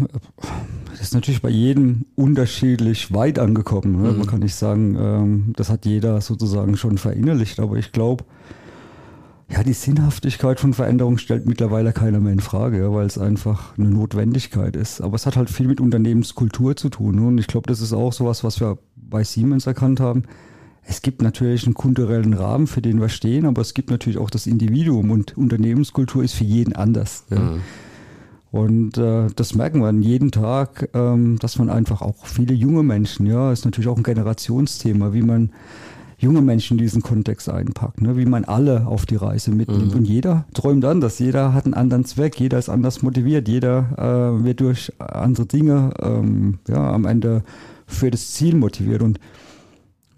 das 0.90 1.00
ist 1.00 1.14
natürlich 1.14 1.42
bei 1.42 1.50
jedem 1.50 2.06
unterschiedlich 2.14 3.12
weit 3.12 3.38
angekommen. 3.38 4.02
Ne? 4.02 4.12
Mhm. 4.12 4.18
Man 4.18 4.26
kann 4.26 4.40
nicht 4.40 4.54
sagen, 4.54 4.96
ähm, 4.98 5.52
das 5.56 5.68
hat 5.68 5.84
jeder 5.84 6.20
sozusagen 6.20 6.76
schon 6.76 6.98
verinnerlicht, 6.98 7.60
aber 7.60 7.76
ich 7.76 7.92
glaube, 7.92 8.24
ja, 9.52 9.62
die 9.62 9.74
Sinnhaftigkeit 9.74 10.60
von 10.60 10.72
Veränderung 10.72 11.18
stellt 11.18 11.46
mittlerweile 11.46 11.92
keiner 11.92 12.20
mehr 12.20 12.32
in 12.32 12.40
Frage, 12.40 12.92
weil 12.94 13.06
es 13.06 13.18
einfach 13.18 13.76
eine 13.76 13.90
Notwendigkeit 13.90 14.76
ist. 14.76 15.02
Aber 15.02 15.16
es 15.16 15.26
hat 15.26 15.36
halt 15.36 15.50
viel 15.50 15.68
mit 15.68 15.80
Unternehmenskultur 15.80 16.74
zu 16.74 16.88
tun. 16.88 17.16
Ne? 17.16 17.26
Und 17.26 17.38
ich 17.38 17.48
glaube, 17.48 17.66
das 17.66 17.82
ist 17.82 17.92
auch 17.92 18.14
sowas, 18.14 18.44
was 18.44 18.60
wir 18.60 18.78
bei 18.96 19.24
Siemens 19.24 19.66
erkannt 19.66 20.00
haben. 20.00 20.22
Es 20.84 21.02
gibt 21.02 21.20
natürlich 21.20 21.64
einen 21.64 21.74
kulturellen 21.74 22.32
Rahmen, 22.32 22.66
für 22.66 22.80
den 22.80 23.00
wir 23.00 23.10
stehen, 23.10 23.44
aber 23.44 23.60
es 23.60 23.74
gibt 23.74 23.90
natürlich 23.90 24.18
auch 24.18 24.30
das 24.30 24.46
Individuum 24.46 25.10
und 25.10 25.36
Unternehmenskultur 25.36 26.24
ist 26.24 26.32
für 26.32 26.44
jeden 26.44 26.74
anders. 26.74 27.26
Ja. 27.30 27.56
Und 28.52 28.98
äh, 28.98 29.28
das 29.34 29.54
merken 29.54 29.80
wir 29.80 29.90
jeden 30.06 30.30
Tag, 30.30 30.90
ähm, 30.92 31.38
dass 31.38 31.58
man 31.58 31.70
einfach 31.70 32.02
auch 32.02 32.26
viele 32.26 32.52
junge 32.52 32.82
Menschen, 32.82 33.24
ja, 33.24 33.50
ist 33.50 33.64
natürlich 33.64 33.88
auch 33.88 33.96
ein 33.96 34.02
Generationsthema, 34.02 35.14
wie 35.14 35.22
man 35.22 35.50
junge 36.18 36.42
Menschen 36.42 36.76
in 36.76 36.84
diesen 36.84 37.00
Kontext 37.00 37.48
einpackt, 37.48 38.02
ne, 38.02 38.18
wie 38.18 38.26
man 38.26 38.44
alle 38.44 38.86
auf 38.86 39.06
die 39.06 39.16
Reise 39.16 39.52
mitnimmt. 39.52 39.92
Mhm. 39.92 40.00
Und 40.00 40.04
jeder 40.04 40.44
träumt 40.52 40.84
anders, 40.84 41.18
jeder 41.18 41.54
hat 41.54 41.64
einen 41.64 41.72
anderen 41.72 42.04
Zweck, 42.04 42.38
jeder 42.38 42.58
ist 42.58 42.68
anders 42.68 43.02
motiviert, 43.02 43.48
jeder 43.48 44.36
äh, 44.38 44.44
wird 44.44 44.60
durch 44.60 44.92
andere 44.98 45.46
Dinge 45.46 45.94
ähm, 46.02 46.58
ja, 46.68 46.92
am 46.92 47.06
Ende 47.06 47.44
für 47.86 48.10
das 48.10 48.32
Ziel 48.32 48.54
motiviert. 48.54 49.00
Und 49.00 49.18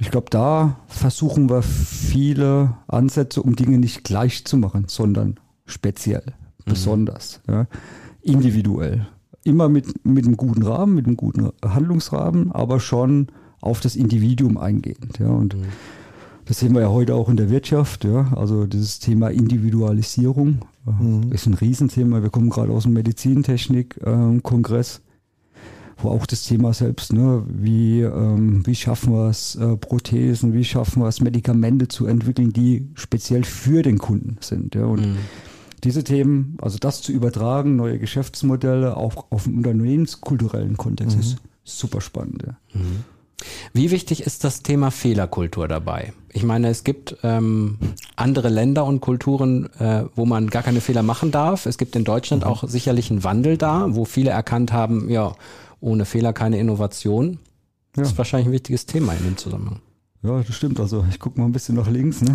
ich 0.00 0.10
glaube, 0.10 0.26
da 0.30 0.80
versuchen 0.88 1.48
wir 1.48 1.62
viele 1.62 2.74
Ansätze, 2.88 3.42
um 3.42 3.54
Dinge 3.54 3.78
nicht 3.78 4.02
gleich 4.02 4.44
zu 4.44 4.56
machen, 4.56 4.86
sondern 4.88 5.38
speziell, 5.66 6.24
mhm. 6.26 6.72
besonders. 6.72 7.40
Ja 7.48 7.68
individuell. 8.24 9.06
Immer 9.44 9.68
mit, 9.68 10.06
mit 10.06 10.24
einem 10.24 10.36
guten 10.36 10.62
Rahmen, 10.62 10.94
mit 10.94 11.06
einem 11.06 11.16
guten 11.16 11.50
Handlungsrahmen, 11.62 12.52
aber 12.52 12.80
schon 12.80 13.28
auf 13.60 13.80
das 13.80 13.96
Individuum 13.96 14.56
eingehend. 14.56 15.18
Ja. 15.18 15.28
Und 15.28 15.54
mhm. 15.54 15.64
das 16.46 16.60
sehen 16.60 16.74
wir 16.74 16.82
ja 16.82 16.90
heute 16.90 17.14
auch 17.14 17.28
in 17.28 17.36
der 17.36 17.50
Wirtschaft. 17.50 18.04
Ja. 18.04 18.32
Also 18.36 18.66
dieses 18.66 19.00
Thema 19.00 19.28
Individualisierung 19.28 20.60
äh, 20.86 20.90
mhm. 20.90 21.32
ist 21.32 21.46
ein 21.46 21.54
Riesenthema. 21.54 22.22
Wir 22.22 22.30
kommen 22.30 22.50
gerade 22.50 22.72
aus 22.72 22.84
dem 22.84 22.94
Medizintechnik-Kongress. 22.94 24.96
Ähm, 24.96 25.00
wo 25.98 26.10
auch 26.10 26.26
das 26.26 26.44
Thema 26.44 26.72
selbst, 26.72 27.12
ne, 27.12 27.44
wie, 27.48 28.00
ähm, 28.00 28.66
wie 28.66 28.74
schaffen 28.74 29.12
wir 29.12 29.28
es, 29.28 29.54
äh, 29.54 29.76
Prothesen, 29.76 30.52
wie 30.52 30.64
schaffen 30.64 31.00
wir 31.00 31.06
es, 31.06 31.20
Medikamente 31.20 31.86
zu 31.86 32.06
entwickeln, 32.06 32.52
die 32.52 32.88
speziell 32.94 33.44
für 33.44 33.82
den 33.82 33.98
Kunden 33.98 34.36
sind. 34.40 34.74
Ja. 34.74 34.86
Und 34.86 35.02
mhm 35.02 35.16
diese 35.84 36.04
Themen, 36.04 36.56
also 36.60 36.78
das 36.78 37.02
zu 37.02 37.12
übertragen, 37.12 37.76
neue 37.76 37.98
Geschäftsmodelle 37.98 38.96
auch 38.96 39.26
auf 39.30 39.46
einen 39.46 39.58
unternehmenskulturellen 39.58 40.76
Kontext 40.76 41.16
mhm. 41.16 41.22
ist 41.22 41.36
super 41.64 42.00
spannend. 42.00 42.44
Ja. 42.46 42.56
Mhm. 42.72 43.04
Wie 43.72 43.90
wichtig 43.90 44.22
ist 44.22 44.44
das 44.44 44.62
Thema 44.62 44.90
Fehlerkultur 44.90 45.68
dabei? 45.68 46.12
Ich 46.32 46.44
meine, 46.44 46.68
es 46.68 46.84
gibt 46.84 47.16
ähm, 47.22 47.78
andere 48.16 48.48
Länder 48.48 48.84
und 48.84 49.00
Kulturen, 49.00 49.68
äh, 49.78 50.04
wo 50.14 50.24
man 50.24 50.48
gar 50.48 50.62
keine 50.62 50.80
Fehler 50.80 51.02
machen 51.02 51.30
darf. 51.30 51.66
Es 51.66 51.76
gibt 51.76 51.94
in 51.96 52.04
Deutschland 52.04 52.44
mhm. 52.44 52.48
auch 52.48 52.68
sicherlich 52.68 53.10
einen 53.10 53.24
Wandel 53.24 53.58
da, 53.58 53.86
wo 53.90 54.04
viele 54.04 54.30
erkannt 54.30 54.72
haben, 54.72 55.10
ja, 55.10 55.34
ohne 55.80 56.04
Fehler 56.04 56.32
keine 56.32 56.58
Innovation. 56.58 57.32
Ja. 57.96 58.02
Das 58.02 58.12
ist 58.12 58.18
wahrscheinlich 58.18 58.48
ein 58.48 58.52
wichtiges 58.52 58.86
Thema 58.86 59.12
in 59.12 59.24
dem 59.24 59.36
Zusammenhang. 59.36 59.80
Ja, 60.24 60.42
das 60.42 60.56
stimmt. 60.56 60.80
Also 60.80 61.04
ich 61.10 61.20
gucke 61.20 61.38
mal 61.38 61.44
ein 61.44 61.52
bisschen 61.52 61.76
nach 61.76 61.90
links. 61.90 62.22
Ne? 62.22 62.34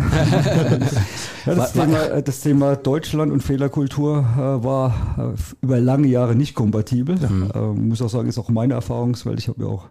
ja, 1.46 1.54
das, 1.56 1.72
Thema, 1.72 2.22
das, 2.22 2.40
Thema, 2.40 2.76
Deutschland 2.76 3.32
und 3.32 3.42
Fehlerkultur 3.42 4.18
äh, 4.18 4.64
war 4.64 5.34
äh, 5.34 5.40
über 5.60 5.80
lange 5.80 6.06
Jahre 6.06 6.36
nicht 6.36 6.54
kompatibel. 6.54 7.16
Mhm. 7.16 7.50
Äh, 7.52 7.58
muss 7.58 8.00
auch 8.00 8.08
sagen, 8.08 8.28
ist 8.28 8.38
auch 8.38 8.48
meine 8.48 8.74
Erfahrungswelt. 8.74 9.40
Ich 9.40 9.48
habe 9.48 9.64
ja 9.64 9.68
auch 9.68 9.88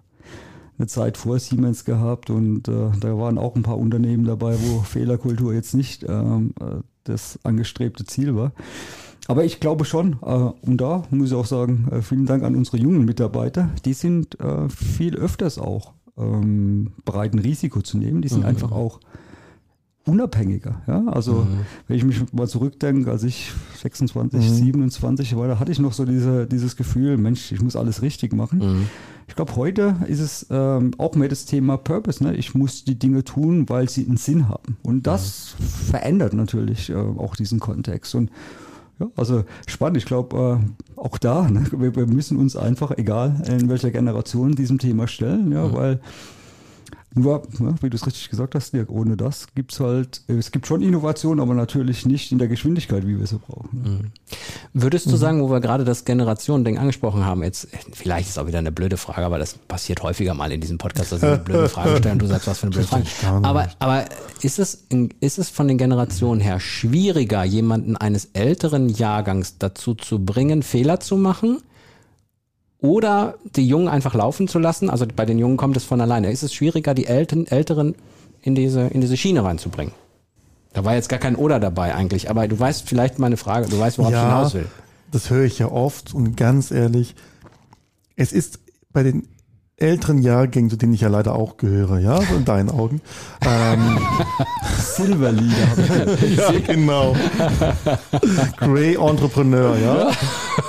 eine 0.77 0.87
Zeit 0.87 1.17
vor 1.17 1.39
Siemens 1.39 1.83
gehabt 1.83 2.29
und 2.29 2.69
äh, 2.69 2.91
da 3.01 3.17
waren 3.17 3.37
auch 3.37 3.57
ein 3.57 3.63
paar 3.63 3.77
Unternehmen 3.77 4.23
dabei, 4.23 4.55
wo 4.61 4.79
Fehlerkultur 4.79 5.53
jetzt 5.53 5.73
nicht 5.73 6.05
ähm, 6.07 6.53
äh, 6.61 6.81
das 7.03 7.37
angestrebte 7.43 8.05
Ziel 8.05 8.33
war. 8.33 8.53
Aber 9.27 9.43
ich 9.43 9.59
glaube 9.59 9.83
schon, 9.83 10.13
äh, 10.23 10.27
und 10.29 10.77
da 10.79 11.03
muss 11.09 11.31
ich 11.31 11.35
auch 11.35 11.45
sagen, 11.45 11.89
äh, 11.91 12.01
vielen 12.01 12.25
Dank 12.25 12.43
an 12.43 12.55
unsere 12.55 12.77
jungen 12.77 13.03
Mitarbeiter, 13.03 13.69
die 13.83 13.93
sind 13.93 14.39
äh, 14.39 14.69
viel 14.69 15.17
öfters 15.17 15.59
auch 15.59 15.93
ähm, 16.19 16.91
bereit, 17.05 17.33
ein 17.33 17.39
Risiko 17.39 17.81
zu 17.81 17.97
nehmen. 17.97 18.21
Die 18.21 18.27
sind 18.27 18.41
mhm. 18.41 18.47
einfach 18.47 18.71
auch 18.71 18.99
unabhängiger. 20.05 20.81
Ja? 20.87 21.05
Also 21.07 21.33
mhm. 21.43 21.65
wenn 21.87 21.97
ich 21.97 22.03
mich 22.03 22.33
mal 22.33 22.47
zurückdenke, 22.47 23.09
als 23.11 23.23
ich 23.23 23.51
26, 23.81 24.39
mhm. 24.39 24.53
27 24.53 25.35
war, 25.35 25.47
da 25.47 25.59
hatte 25.59 25.71
ich 25.71 25.79
noch 25.79 25.93
so 25.93 26.05
diese, 26.05 26.47
dieses 26.47 26.75
Gefühl, 26.75 27.17
Mensch, 27.17 27.51
ich 27.51 27.61
muss 27.61 27.75
alles 27.75 28.01
richtig 28.01 28.33
machen. 28.33 28.59
Mhm. 28.59 28.85
Ich 29.27 29.35
glaube, 29.35 29.55
heute 29.55 29.95
ist 30.07 30.19
es 30.19 30.47
ähm, 30.49 30.91
auch 30.97 31.15
mehr 31.15 31.29
das 31.29 31.45
Thema 31.45 31.77
Purpose. 31.77 32.23
Ne? 32.23 32.35
Ich 32.35 32.55
muss 32.55 32.83
die 32.83 32.97
Dinge 32.97 33.23
tun, 33.23 33.69
weil 33.69 33.87
sie 33.87 34.05
einen 34.05 34.17
Sinn 34.17 34.49
haben. 34.49 34.77
Und 34.81 35.05
das 35.05 35.55
mhm. 35.59 35.63
verändert 35.91 36.33
natürlich 36.33 36.89
äh, 36.89 36.95
auch 36.95 37.35
diesen 37.35 37.59
Kontext. 37.59 38.15
Und 38.15 38.31
ja, 38.99 39.07
also 39.15 39.43
spannend. 39.67 39.97
Ich 39.97 40.05
glaube, 40.05 40.61
äh, 40.61 40.99
auch 40.99 41.17
da, 41.17 41.49
ne, 41.49 41.65
wir, 41.71 41.95
wir, 41.95 42.07
müssen 42.07 42.37
uns 42.37 42.55
einfach, 42.55 42.91
egal 42.97 43.41
in 43.47 43.69
welcher 43.69 43.91
Generation, 43.91 44.53
diesem 44.53 44.79
Thema 44.79 45.07
stellen, 45.07 45.51
ja, 45.51 45.67
mhm. 45.67 45.73
weil 45.73 45.99
nur, 47.15 47.41
ja, 47.59 47.73
wie 47.81 47.89
du 47.89 47.95
es 47.95 48.05
richtig 48.05 48.29
gesagt 48.29 48.53
hast, 48.53 48.71
Dirk, 48.71 48.91
ohne 48.91 49.17
das 49.17 49.47
gibt 49.55 49.73
es 49.73 49.79
halt, 49.79 50.21
es 50.27 50.51
gibt 50.51 50.67
schon 50.67 50.83
Innovation, 50.83 51.39
aber 51.39 51.55
natürlich 51.55 52.05
nicht 52.05 52.31
in 52.31 52.37
der 52.37 52.47
Geschwindigkeit, 52.47 53.07
wie 53.07 53.17
wir 53.17 53.25
sie 53.25 53.39
brauchen. 53.39 53.69
Mhm. 53.71 54.11
Würdest 54.73 55.07
du 55.07 55.11
mhm. 55.11 55.17
sagen, 55.17 55.41
wo 55.41 55.49
wir 55.49 55.59
gerade 55.59 55.85
das 55.85 56.05
Generationending 56.05 56.77
angesprochen 56.77 57.25
haben, 57.25 57.41
jetzt, 57.41 57.67
vielleicht 57.93 58.27
ist 58.27 58.33
es 58.33 58.37
auch 58.37 58.45
wieder 58.45 58.59
eine 58.59 58.71
blöde 58.71 58.97
Frage, 58.97 59.25
aber 59.25 59.39
das 59.39 59.53
passiert 59.53 60.03
häufiger 60.03 60.35
mal 60.35 60.51
in 60.51 60.61
diesem 60.61 60.77
Podcast, 60.77 61.11
dass 61.11 61.23
ich 61.23 61.27
eine 61.27 61.39
blöde 61.39 61.67
Frage 61.67 61.97
stelle 61.97 62.13
und 62.13 62.21
du 62.21 62.27
sagst, 62.27 62.47
was 62.47 62.59
für 62.59 62.67
eine 62.67 62.71
blöde 62.71 62.87
Frage. 62.87 63.05
Aber, 63.43 63.67
aber 63.79 64.05
ist 64.41 64.59
es, 64.59 64.85
ist 65.19 65.39
es 65.39 65.49
von 65.49 65.67
den 65.67 65.79
Generationen 65.79 66.41
her 66.41 66.59
schwieriger, 66.59 67.43
jemanden 67.43 67.97
eines 67.97 68.29
älteren 68.33 68.87
Jahrgangs 68.87 69.57
dazu 69.57 69.95
zu 69.95 70.23
bringen, 70.23 70.61
Fehler 70.61 70.99
zu 70.99 71.17
machen? 71.17 71.61
Oder 72.81 73.35
die 73.55 73.67
Jungen 73.67 73.87
einfach 73.87 74.13
laufen 74.13 74.47
zu 74.47 74.59
lassen. 74.59 74.89
Also 74.89 75.05
bei 75.13 75.25
den 75.25 75.37
Jungen 75.37 75.57
kommt 75.57 75.77
es 75.77 75.83
von 75.83 75.99
alleine. 76.01 76.31
Ist 76.31 76.43
es 76.43 76.53
schwieriger, 76.53 76.93
die 76.93 77.07
Eltern, 77.07 77.45
Älteren 77.47 77.95
in 78.41 78.55
diese, 78.55 78.81
in 78.87 79.01
diese 79.01 79.17
Schiene 79.17 79.43
reinzubringen? 79.43 79.93
Da 80.73 80.85
war 80.85 80.95
jetzt 80.95 81.09
gar 81.09 81.19
kein 81.19 81.35
Oder 81.35 81.59
dabei 81.59 81.95
eigentlich, 81.95 82.29
aber 82.29 82.47
du 82.47 82.59
weißt 82.59 82.87
vielleicht 82.87 83.19
meine 83.19 83.37
Frage, 83.37 83.67
du 83.67 83.79
weißt, 83.79 83.97
worauf 83.97 84.11
ja, 84.11 84.19
ich 84.19 84.27
hinaus 84.27 84.53
will. 84.53 84.67
Das 85.11 85.29
höre 85.29 85.43
ich 85.43 85.57
ja 85.57 85.71
oft 85.71 86.13
und 86.13 86.37
ganz 86.37 86.69
ehrlich, 86.71 87.15
es 88.15 88.31
ist 88.31 88.59
bei 88.93 89.01
den 89.01 89.27
älteren 89.81 90.21
Jahrgängen, 90.21 90.69
zu 90.69 90.77
denen 90.77 90.93
ich 90.93 91.01
ja 91.01 91.09
leider 91.09 91.35
auch 91.35 91.57
gehöre, 91.57 91.99
ja, 91.99 92.17
so 92.21 92.35
in 92.35 92.45
deinen 92.45 92.69
Augen. 92.69 93.01
Ähm, 93.45 93.97
Silberlieder. 94.77 96.17
ja, 96.37 96.51
genau. 96.65 97.15
Grey 98.57 98.95
Entrepreneur, 98.95 99.77
ja. 99.77 100.11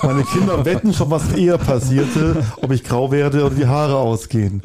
Meine 0.03 0.25
Kinder 0.25 0.65
wetten 0.65 0.95
schon, 0.95 1.11
was 1.11 1.33
eher 1.33 1.59
passierte, 1.59 2.45
ob 2.63 2.71
ich 2.71 2.85
grau 2.85 3.11
werde 3.11 3.45
oder 3.45 3.55
die 3.55 3.67
Haare 3.67 3.97
ausgehen. 3.97 4.63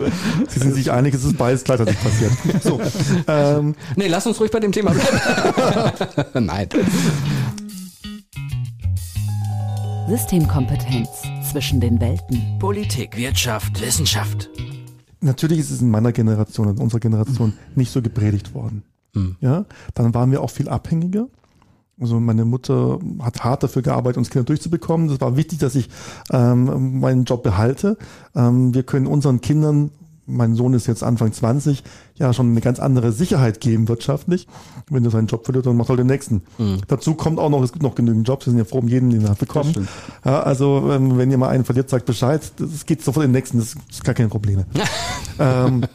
Sie 0.48 0.60
sind 0.60 0.74
sich 0.74 0.92
einig, 0.92 1.14
es 1.14 1.24
ist 1.24 1.38
beides 1.38 1.64
gleichzeitig 1.64 1.98
passiert. 2.02 2.32
So, 2.64 2.80
ähm, 3.28 3.76
nee, 3.96 4.08
lass 4.08 4.26
uns 4.28 4.40
ruhig 4.40 4.52
bei 4.52 4.60
dem 4.60 4.72
Thema 4.72 4.92
bleiben. 4.92 5.16
Nein. 6.46 6.70
Systemkompetenz 10.08 11.10
zwischen 11.56 11.80
den 11.80 12.02
Welten. 12.02 12.60
Politik, 12.60 13.16
Wirtschaft, 13.16 13.80
Wissenschaft. 13.80 14.50
Natürlich 15.22 15.60
ist 15.60 15.72
es 15.72 15.80
in 15.80 15.90
meiner 15.90 16.12
Generation, 16.12 16.68
in 16.68 16.78
unserer 16.80 17.00
Generation 17.00 17.52
mhm. 17.52 17.76
nicht 17.76 17.92
so 17.94 18.02
gepredigt 18.02 18.54
worden. 18.54 18.84
Mhm. 19.14 19.38
Ja, 19.40 19.64
dann 19.94 20.14
waren 20.14 20.32
wir 20.32 20.44
auch 20.44 20.50
viel 20.50 20.68
abhängiger. 20.68 21.28
Also 21.98 22.20
meine 22.20 22.44
Mutter 22.44 23.00
hat 23.22 23.46
hart 23.46 23.64
dafür 23.64 23.84
gearbeitet, 23.84 24.18
uns 24.18 24.30
Kinder 24.30 24.44
durchzubekommen. 24.44 25.08
Das 25.08 25.22
war 25.22 25.38
wichtig, 25.38 25.60
dass 25.60 25.76
ich 25.76 25.88
ähm, 26.30 27.00
meinen 27.00 27.24
Job 27.24 27.42
behalte. 27.42 27.98
Ähm, 28.36 28.74
wir 28.74 28.84
können 28.84 29.08
unseren 29.08 29.40
Kindern 29.40 29.92
mein 30.28 30.56
Sohn 30.56 30.74
ist 30.74 30.88
jetzt 30.88 31.04
Anfang 31.04 31.32
20, 31.32 31.84
ja 32.16 32.34
schon 32.34 32.50
eine 32.52 32.62
ganz 32.62 32.80
andere 32.80 33.12
Sicherheit 33.12 33.60
geben 33.60 33.88
wirtschaftlich. 33.88 34.48
Wenn 34.90 35.04
er 35.04 35.12
seinen 35.12 35.28
Job 35.28 35.46
verliert, 35.46 35.66
dann 35.66 35.78
macht 35.78 35.90
er 35.90 35.98
den 35.98 36.08
nächsten. 36.08 36.42
Mhm. 36.58 36.82
Dazu 36.88 37.14
kommt 37.16 37.40
auch 37.40 37.50
noch, 37.50 37.62
es 37.64 37.72
gibt 37.72 37.84
noch 37.84 37.96
genügend 37.96 38.28
Jobs, 38.28 38.46
wir 38.46 38.52
sind 38.52 38.60
ja 38.60 38.66
froh 38.66 38.80
um 38.80 38.88
jeden, 38.88 39.10
den 39.10 39.26
er 39.26 39.36
bekommt. 39.36 39.80
Ja, 40.24 40.42
also 40.42 40.92
ähm, 40.92 41.18
wenn 41.18 41.32
ihr 41.32 41.38
mal 41.38 41.50
einen 41.50 41.66
verliert, 41.66 41.90
sagt 41.90 42.06
Bescheid, 42.06 42.42
es 42.60 42.86
geht 42.86 43.04
sofort 43.04 43.26
in 43.26 43.32
den 43.32 43.38
nächsten, 43.38 43.60
das 43.60 43.76
ist 43.90 44.04
gar 44.04 44.16
keine 44.16 44.30
Probleme. 44.30 44.66
ähm, 45.40 45.86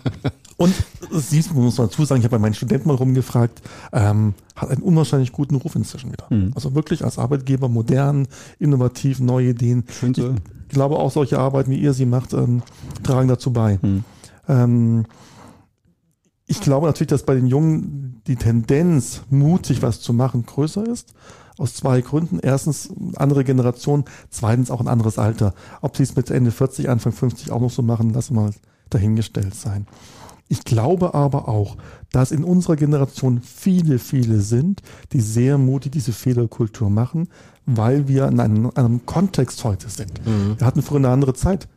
und 0.57 0.75
siehst 1.11 1.51
du, 1.51 1.55
muss 1.55 1.79
man 1.79 1.89
dazu 1.89 2.05
sagen, 2.05 2.21
ich 2.21 2.25
habe 2.25 2.37
bei 2.37 2.43
meinen 2.43 2.55
Studenten 2.55 2.89
mal 2.89 2.95
rumgefragt, 2.95 3.63
ähm, 3.93 4.35
hat 4.55 4.71
einen 4.71 4.83
unwahrscheinlich 4.83 5.33
guten 5.33 5.55
Ruf 5.57 5.75
inzwischen 5.75 6.13
wieder. 6.13 6.27
Mhm. 6.29 6.53
Also 6.55 6.75
wirklich 6.75 7.03
als 7.03 7.19
Arbeitgeber 7.19 7.69
modern, 7.69 8.29
innovativ, 8.59 9.21
neue 9.21 9.51
Ideen. 9.51 9.85
Schön 9.89 10.15
so. 10.15 10.35
Ich 10.69 10.75
glaube 10.75 10.99
auch 10.99 11.11
solche 11.11 11.39
Arbeiten, 11.39 11.71
wie 11.71 11.81
ihr 11.81 11.95
sie 11.95 12.07
macht, 12.07 12.35
ähm, 12.35 12.63
tragen 13.03 13.27
dazu 13.27 13.53
bei. 13.53 13.79
Mhm. 13.81 14.05
Ähm, 14.51 15.07
ich 16.47 16.61
glaube 16.61 16.89
natürlich, 16.89 17.11
dass 17.11 17.23
bei 17.23 17.37
den 17.37 17.47
Jungen 17.47 18.21
die 18.27 18.37
Tendenz, 18.37 19.23
mutig 19.31 19.83
was 19.83 20.01
zu 20.01 20.13
machen, 20.13 20.45
größer 20.45 20.85
ist. 20.87 21.15
Aus 21.59 21.75
zwei 21.75 22.01
Gründen. 22.01 22.41
Erstens, 22.41 22.91
andere 23.17 23.45
Generation. 23.45 24.05
Zweitens, 24.31 24.71
auch 24.71 24.81
ein 24.81 24.89
anderes 24.89 25.19
Alter. 25.19 25.55
Ob 25.81 25.97
sie 25.97 26.03
es 26.03 26.17
mit 26.17 26.31
Ende 26.31 26.51
40, 26.51 26.89
Anfang 26.89 27.13
50 27.13 27.53
auch 27.53 27.61
noch 27.61 27.71
so 27.71 27.83
machen, 27.83 28.13
lassen 28.13 28.35
wir 28.35 28.43
mal 28.43 28.55
dahingestellt 28.89 29.55
sein. 29.55 29.87
Ich 30.49 30.65
glaube 30.65 31.15
aber 31.15 31.49
auch, 31.49 31.77
dass 32.11 32.33
in 32.33 32.43
unserer 32.43 32.75
Generation 32.75 33.41
viele, 33.41 34.01
viele 34.01 34.41
sind, 34.41 34.83
die 35.13 35.21
sehr 35.21 35.59
mutig 35.59 35.93
diese 35.93 36.13
Fehlerkultur 36.13 36.91
machen, 36.91 37.29
weil 37.67 38.09
wir 38.09 38.27
in 38.27 38.41
einem, 38.41 38.73
einem 38.75 39.07
Kontext 39.07 39.63
heute 39.63 39.89
sind. 39.89 40.27
Mhm. 40.27 40.59
Wir 40.59 40.67
hatten 40.67 40.83
früher 40.83 40.99
eine 40.99 41.11
andere 41.11 41.35
Zeit. 41.35 41.69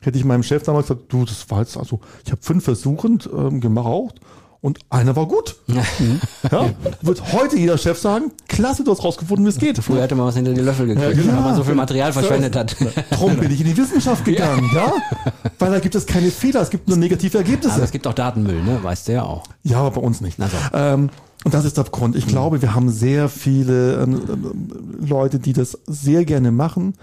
Hätte 0.00 0.18
ich 0.18 0.24
meinem 0.24 0.42
Chef 0.42 0.62
damals 0.62 0.88
gesagt, 0.88 1.12
du, 1.12 1.24
das 1.24 1.50
war 1.50 1.60
jetzt, 1.60 1.76
also 1.76 2.00
ich 2.24 2.30
habe 2.30 2.40
fünf 2.42 2.64
Versuchen 2.64 3.18
ähm, 3.36 3.60
geraucht 3.60 4.20
und 4.60 4.78
einer 4.90 5.14
war 5.14 5.26
gut. 5.26 5.56
ja, 6.50 6.70
wird 7.02 7.32
heute 7.32 7.56
jeder 7.56 7.78
Chef 7.78 7.98
sagen, 7.98 8.32
klasse, 8.48 8.82
du 8.82 8.90
hast 8.90 9.04
rausgefunden, 9.04 9.44
wie 9.46 9.50
es 9.50 9.58
geht. 9.58 9.78
Früher 9.78 10.02
hätte 10.02 10.14
man 10.14 10.26
was 10.26 10.34
hinter 10.34 10.52
die 10.52 10.60
Löffel 10.60 10.86
gekriegt, 10.86 11.24
ja, 11.24 11.32
weil 11.32 11.42
man 11.42 11.54
so 11.54 11.62
viel 11.62 11.74
Material 11.74 12.12
verschwendet 12.12 12.56
hat. 12.56 12.76
Darum 13.10 13.36
bin 13.36 13.52
ich 13.52 13.60
in 13.60 13.66
die 13.66 13.76
Wissenschaft 13.76 14.24
gegangen, 14.24 14.68
ja. 14.74 14.86
ja? 14.86 15.32
Weil 15.58 15.70
da 15.72 15.78
gibt 15.78 15.94
es 15.94 16.06
keine 16.06 16.30
Fehler, 16.30 16.62
es 16.62 16.70
gibt 16.70 16.88
nur 16.88 16.96
negative 16.96 17.38
Ergebnisse. 17.38 17.74
Aber 17.74 17.84
es 17.84 17.92
gibt 17.92 18.06
auch 18.06 18.14
Datenmüll, 18.14 18.62
ne? 18.62 18.82
Weißt 18.82 19.08
du 19.08 19.12
ja 19.12 19.22
auch. 19.22 19.44
Ja, 19.62 19.78
aber 19.78 19.92
bei 19.92 20.00
uns 20.00 20.20
nicht. 20.20 20.40
Also. 20.40 20.56
Ähm, 20.72 21.10
und 21.44 21.54
das 21.54 21.64
ist 21.64 21.76
der 21.76 21.84
Grund. 21.84 22.16
Ich 22.16 22.26
mhm. 22.26 22.30
glaube, 22.30 22.62
wir 22.62 22.74
haben 22.74 22.90
sehr 22.90 23.28
viele 23.28 24.02
ähm, 24.02 24.22
ähm, 24.28 25.06
Leute, 25.06 25.38
die 25.38 25.52
das 25.52 25.78
sehr 25.86 26.24
gerne 26.24 26.50
machen, 26.50 26.94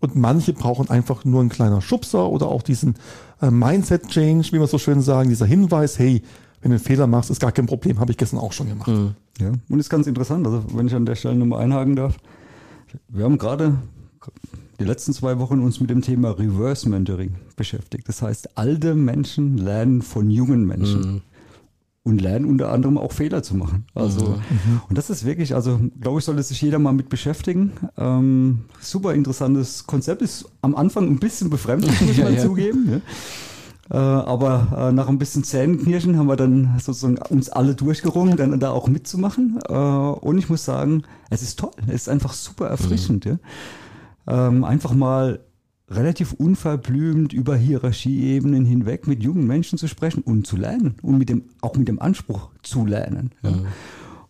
und 0.00 0.16
manche 0.16 0.52
brauchen 0.52 0.90
einfach 0.90 1.24
nur 1.24 1.40
einen 1.40 1.48
kleiner 1.48 1.80
Schubser 1.80 2.28
oder 2.28 2.46
auch 2.46 2.62
diesen 2.62 2.94
äh, 3.40 3.50
Mindset-Change, 3.50 4.52
wie 4.52 4.60
wir 4.60 4.66
so 4.66 4.78
schön 4.78 5.00
sagen, 5.00 5.28
dieser 5.28 5.46
Hinweis, 5.46 5.98
hey, 5.98 6.22
wenn 6.60 6.70
du 6.70 6.76
einen 6.76 6.84
Fehler 6.84 7.06
machst, 7.06 7.30
ist 7.30 7.40
gar 7.40 7.52
kein 7.52 7.66
Problem, 7.66 8.00
habe 8.00 8.12
ich 8.12 8.18
gestern 8.18 8.38
auch 8.38 8.52
schon 8.52 8.68
gemacht. 8.68 8.88
Mhm. 8.88 9.14
Ja, 9.38 9.52
und 9.68 9.78
ist 9.78 9.90
ganz 9.90 10.06
interessant, 10.06 10.46
also 10.46 10.64
wenn 10.74 10.86
ich 10.86 10.94
an 10.94 11.06
der 11.06 11.14
Stelle 11.14 11.36
nochmal 11.36 11.62
einhaken 11.62 11.94
darf. 11.94 12.16
Wir 13.08 13.24
haben 13.24 13.38
gerade 13.38 13.78
die 14.80 14.84
letzten 14.84 15.12
zwei 15.12 15.38
Wochen 15.38 15.60
uns 15.60 15.80
mit 15.80 15.90
dem 15.90 16.02
Thema 16.02 16.30
Reverse 16.30 16.88
Mentoring 16.88 17.34
beschäftigt. 17.56 18.08
Das 18.08 18.22
heißt, 18.22 18.56
alte 18.58 18.94
Menschen 18.94 19.58
lernen 19.58 20.02
von 20.02 20.30
jungen 20.30 20.66
Menschen. 20.66 21.00
Mhm 21.00 21.22
und 22.08 22.20
lernen 22.20 22.46
unter 22.46 22.70
anderem 22.72 22.98
auch 22.98 23.12
Fehler 23.12 23.42
zu 23.42 23.56
machen. 23.56 23.84
Also 23.94 24.26
mhm. 24.26 24.34
mhm. 24.34 24.80
und 24.88 24.98
das 24.98 25.10
ist 25.10 25.24
wirklich, 25.24 25.54
also 25.54 25.80
glaube 26.00 26.18
ich, 26.18 26.24
sollte 26.24 26.42
sich 26.42 26.60
jeder 26.60 26.78
mal 26.78 26.92
mit 26.92 27.08
beschäftigen. 27.08 27.72
Ähm, 27.96 28.64
super 28.80 29.14
interessantes 29.14 29.86
Konzept 29.86 30.22
ist 30.22 30.46
am 30.62 30.74
Anfang 30.74 31.06
ein 31.06 31.18
bisschen 31.18 31.50
befremdlich, 31.50 32.00
muss 32.06 32.16
man 32.16 32.34
ja, 32.34 32.40
zugeben. 32.40 32.88
Ja. 32.90 33.00
Äh, 33.90 33.96
aber 33.96 34.88
äh, 34.88 34.92
nach 34.92 35.08
ein 35.08 35.18
bisschen 35.18 35.44
Zähnenknirschen 35.44 36.18
haben 36.18 36.28
wir 36.28 36.36
dann 36.36 36.78
sozusagen 36.78 37.18
uns 37.30 37.48
alle 37.48 37.74
durchgerungen, 37.74 38.36
dann 38.36 38.58
da 38.60 38.70
auch 38.70 38.88
mitzumachen. 38.88 39.58
Äh, 39.68 39.72
und 39.72 40.38
ich 40.38 40.48
muss 40.48 40.64
sagen, 40.64 41.04
es 41.30 41.42
ist 41.42 41.58
toll, 41.58 41.70
es 41.86 41.94
ist 41.94 42.08
einfach 42.08 42.34
super 42.34 42.66
erfrischend. 42.66 43.24
Mhm. 43.24 43.38
Ja. 44.26 44.48
Ähm, 44.48 44.64
einfach 44.64 44.92
mal 44.92 45.40
relativ 45.90 46.32
unverblümt 46.32 47.32
über 47.32 47.56
Hierarchieebenen 47.56 48.64
hinweg 48.64 49.06
mit 49.06 49.22
jungen 49.22 49.46
Menschen 49.46 49.78
zu 49.78 49.88
sprechen 49.88 50.22
und 50.22 50.46
zu 50.46 50.56
lernen 50.56 50.96
und 51.02 51.18
mit 51.18 51.28
dem, 51.28 51.44
auch 51.60 51.76
mit 51.76 51.88
dem 51.88 52.00
Anspruch 52.00 52.50
zu 52.62 52.84
lernen. 52.84 53.30
Ja. 53.42 53.50
Mhm. 53.50 53.66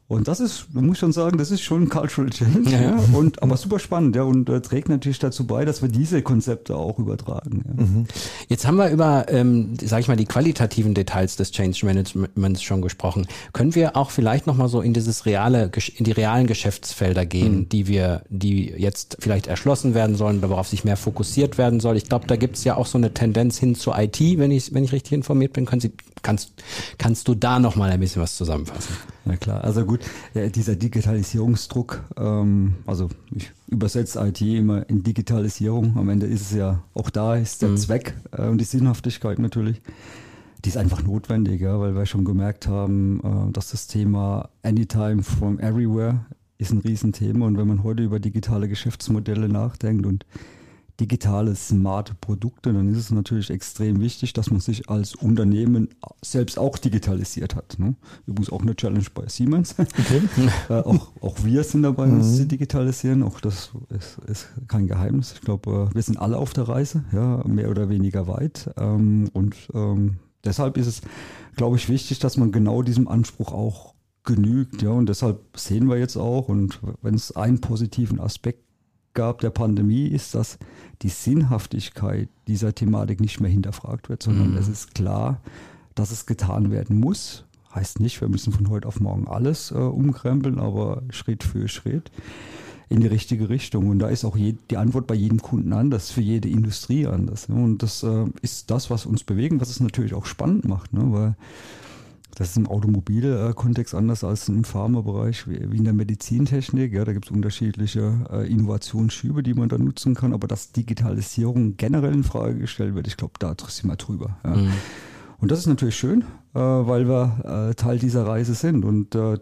Und 0.08 0.26
das 0.26 0.40
ist, 0.40 0.68
man 0.72 0.86
muss 0.86 0.96
schon 0.96 1.12
sagen, 1.12 1.36
das 1.36 1.50
ist 1.50 1.60
schon 1.60 1.82
ein 1.82 1.88
Cultural 1.90 2.30
Change. 2.30 2.70
Ja, 2.70 2.80
ja. 2.80 2.98
Und, 3.12 3.42
aber 3.42 3.58
super 3.58 3.78
spannend, 3.78 4.16
ja, 4.16 4.22
und 4.22 4.48
äh, 4.48 4.62
trägt 4.62 4.88
natürlich 4.88 5.18
dazu 5.18 5.46
bei, 5.46 5.66
dass 5.66 5.82
wir 5.82 5.90
diese 5.90 6.22
Konzepte 6.22 6.76
auch 6.76 6.98
übertragen. 6.98 7.62
Ja. 7.66 7.84
Mhm. 7.84 8.06
Jetzt 8.48 8.66
haben 8.66 8.76
wir 8.76 8.88
über, 8.88 9.26
ähm, 9.28 9.74
sage 9.78 10.00
ich 10.00 10.08
mal, 10.08 10.16
die 10.16 10.24
qualitativen 10.24 10.94
Details 10.94 11.36
des 11.36 11.50
Change 11.50 11.84
Managements 11.84 12.62
schon 12.62 12.80
gesprochen. 12.80 13.26
Können 13.52 13.74
wir 13.74 13.96
auch 13.96 14.10
vielleicht 14.10 14.46
nochmal 14.46 14.68
so 14.68 14.80
in 14.80 14.94
dieses 14.94 15.26
reale, 15.26 15.70
in 15.96 16.04
die 16.06 16.12
realen 16.12 16.46
Geschäftsfelder 16.46 17.26
gehen, 17.26 17.56
mhm. 17.58 17.68
die 17.68 17.86
wir, 17.86 18.22
die 18.30 18.72
jetzt 18.78 19.18
vielleicht 19.20 19.46
erschlossen 19.46 19.92
werden 19.92 20.16
sollen, 20.16 20.40
worauf 20.40 20.68
sich 20.68 20.84
mehr 20.84 20.96
fokussiert 20.96 21.58
werden 21.58 21.80
soll? 21.80 21.98
Ich 21.98 22.08
glaube, 22.08 22.26
da 22.26 22.36
gibt 22.36 22.56
es 22.56 22.64
ja 22.64 22.78
auch 22.78 22.86
so 22.86 22.96
eine 22.96 23.12
Tendenz 23.12 23.58
hin 23.58 23.74
zur 23.74 23.98
IT, 23.98 24.18
wenn 24.20 24.52
ich, 24.52 24.72
wenn 24.72 24.84
ich 24.84 24.92
richtig 24.92 25.12
informiert 25.12 25.52
bin. 25.52 25.66
Können 25.66 25.82
Sie, 25.82 25.92
kannst, 26.22 26.52
kannst 26.96 27.28
du 27.28 27.34
da 27.34 27.58
nochmal 27.58 27.90
ein 27.90 28.00
bisschen 28.00 28.22
was 28.22 28.38
zusammenfassen? 28.38 28.96
Na 29.28 29.36
klar, 29.36 29.62
also 29.62 29.84
gut, 29.84 30.00
ja, 30.32 30.48
dieser 30.48 30.74
Digitalisierungsdruck, 30.74 32.02
ähm, 32.16 32.76
also 32.86 33.10
ich 33.30 33.52
übersetze 33.66 34.26
IT 34.26 34.40
immer 34.40 34.88
in 34.88 35.02
Digitalisierung, 35.02 35.98
am 35.98 36.08
Ende 36.08 36.24
ist 36.24 36.40
es 36.40 36.52
ja, 36.52 36.82
auch 36.94 37.10
da 37.10 37.36
ist 37.36 37.60
der 37.60 37.68
mhm. 37.68 37.76
Zweck 37.76 38.14
äh, 38.32 38.46
und 38.46 38.58
die 38.58 38.64
Sinnhaftigkeit 38.64 39.38
natürlich, 39.38 39.82
die 40.64 40.70
ist 40.70 40.78
einfach 40.78 41.02
notwendig, 41.02 41.60
ja, 41.60 41.78
weil 41.78 41.94
wir 41.94 42.06
schon 42.06 42.24
gemerkt 42.24 42.68
haben, 42.68 43.20
äh, 43.22 43.52
dass 43.52 43.70
das 43.70 43.86
Thema 43.86 44.48
Anytime 44.62 45.22
from 45.22 45.58
Everywhere 45.60 46.24
ist 46.56 46.72
ein 46.72 46.78
Riesenthema. 46.78 47.46
Und 47.46 47.58
wenn 47.58 47.68
man 47.68 47.82
heute 47.82 48.02
über 48.02 48.18
digitale 48.20 48.66
Geschäftsmodelle 48.66 49.50
nachdenkt 49.50 50.06
und 50.06 50.24
digitale, 51.00 51.54
smarte 51.54 52.14
Produkte, 52.20 52.72
dann 52.72 52.88
ist 52.88 52.98
es 52.98 53.10
natürlich 53.10 53.50
extrem 53.50 54.00
wichtig, 54.00 54.32
dass 54.32 54.50
man 54.50 54.60
sich 54.60 54.88
als 54.90 55.14
Unternehmen 55.14 55.88
selbst 56.22 56.58
auch 56.58 56.76
digitalisiert 56.76 57.54
hat. 57.54 57.78
Ne? 57.78 57.94
Übrigens 58.26 58.50
auch 58.50 58.62
eine 58.62 58.74
Challenge 58.74 59.06
bei 59.14 59.28
Siemens. 59.28 59.76
Okay. 59.78 60.22
äh, 60.68 60.72
auch, 60.72 61.10
auch 61.20 61.44
wir 61.44 61.62
sind 61.62 61.82
dabei, 61.82 62.06
mhm. 62.06 62.18
uns 62.18 62.36
zu 62.36 62.46
digitalisieren. 62.46 63.22
Auch 63.22 63.40
das 63.40 63.70
ist, 63.90 64.18
ist 64.26 64.48
kein 64.66 64.88
Geheimnis. 64.88 65.32
Ich 65.34 65.40
glaube, 65.40 65.88
äh, 65.90 65.94
wir 65.94 66.02
sind 66.02 66.18
alle 66.18 66.36
auf 66.36 66.52
der 66.52 66.68
Reise, 66.68 67.04
ja, 67.12 67.44
mehr 67.46 67.70
oder 67.70 67.88
weniger 67.88 68.26
weit. 68.26 68.70
Ähm, 68.76 69.30
und 69.32 69.54
ähm, 69.74 70.16
deshalb 70.44 70.76
ist 70.76 70.86
es, 70.88 71.02
glaube 71.56 71.76
ich, 71.76 71.88
wichtig, 71.88 72.18
dass 72.18 72.36
man 72.36 72.50
genau 72.50 72.82
diesem 72.82 73.06
Anspruch 73.06 73.52
auch 73.52 73.94
genügt. 74.24 74.82
Ja, 74.82 74.90
und 74.90 75.08
deshalb 75.08 75.40
sehen 75.56 75.88
wir 75.88 75.96
jetzt 75.96 76.16
auch, 76.16 76.48
und 76.48 76.80
wenn 77.02 77.14
es 77.14 77.34
einen 77.34 77.60
positiven 77.60 78.20
Aspekt 78.20 78.67
gab 79.18 79.40
der 79.40 79.50
Pandemie, 79.50 80.06
ist, 80.06 80.36
dass 80.36 80.58
die 81.02 81.08
Sinnhaftigkeit 81.08 82.28
dieser 82.46 82.72
Thematik 82.72 83.20
nicht 83.20 83.40
mehr 83.40 83.50
hinterfragt 83.50 84.08
wird, 84.08 84.22
sondern 84.22 84.52
mhm. 84.52 84.56
es 84.56 84.68
ist 84.68 84.94
klar, 84.94 85.40
dass 85.96 86.12
es 86.12 86.24
getan 86.24 86.70
werden 86.70 87.00
muss. 87.00 87.44
Heißt 87.74 87.98
nicht, 87.98 88.20
wir 88.20 88.28
müssen 88.28 88.52
von 88.52 88.70
heute 88.70 88.86
auf 88.86 89.00
morgen 89.00 89.26
alles 89.26 89.72
äh, 89.72 89.74
umkrempeln, 89.74 90.60
aber 90.60 91.02
Schritt 91.10 91.42
für 91.42 91.66
Schritt 91.66 92.12
in 92.88 93.00
die 93.00 93.08
richtige 93.08 93.48
Richtung. 93.48 93.88
Und 93.88 93.98
da 93.98 94.08
ist 94.08 94.24
auch 94.24 94.36
je, 94.36 94.54
die 94.70 94.76
Antwort 94.76 95.08
bei 95.08 95.16
jedem 95.16 95.42
Kunden 95.42 95.72
anders, 95.72 96.12
für 96.12 96.20
jede 96.20 96.48
Industrie 96.48 97.08
anders. 97.08 97.48
Ne? 97.48 97.56
Und 97.56 97.82
das 97.82 98.04
äh, 98.04 98.26
ist 98.42 98.70
das, 98.70 98.88
was 98.88 99.04
uns 99.04 99.24
bewegen, 99.24 99.60
was 99.60 99.68
es 99.68 99.80
natürlich 99.80 100.14
auch 100.14 100.26
spannend 100.26 100.64
macht, 100.64 100.92
ne? 100.92 101.02
weil 101.06 101.34
das 102.38 102.50
ist 102.50 102.56
im 102.56 102.68
Automobilkontext 102.68 103.96
anders 103.96 104.22
als 104.22 104.48
im 104.48 104.62
Pharmabereich, 104.62 105.48
wie 105.48 105.56
in 105.56 105.82
der 105.82 105.92
Medizintechnik. 105.92 106.92
Ja, 106.92 107.04
da 107.04 107.12
gibt 107.12 107.24
es 107.24 107.32
unterschiedliche 107.32 108.14
äh, 108.30 108.48
Innovationsschübe, 108.48 109.42
die 109.42 109.54
man 109.54 109.68
da 109.68 109.76
nutzen 109.76 110.14
kann. 110.14 110.32
Aber 110.32 110.46
dass 110.46 110.70
Digitalisierung 110.70 111.76
generell 111.76 112.14
in 112.14 112.22
Frage 112.22 112.56
gestellt 112.56 112.94
wird, 112.94 113.08
ich 113.08 113.16
glaube, 113.16 113.34
da 113.40 113.56
sind 113.66 113.90
wir 113.90 113.96
drüber. 113.96 114.38
Ja. 114.44 114.54
Mhm. 114.54 114.70
Und 115.38 115.50
das 115.50 115.58
ist 115.58 115.66
natürlich 115.66 115.96
schön, 115.96 116.22
äh, 116.54 116.60
weil 116.60 117.08
wir 117.08 117.70
äh, 117.70 117.74
Teil 117.74 117.98
dieser 117.98 118.24
Reise 118.24 118.54
sind. 118.54 118.84
Und 118.84 119.16
äh, 119.16 119.38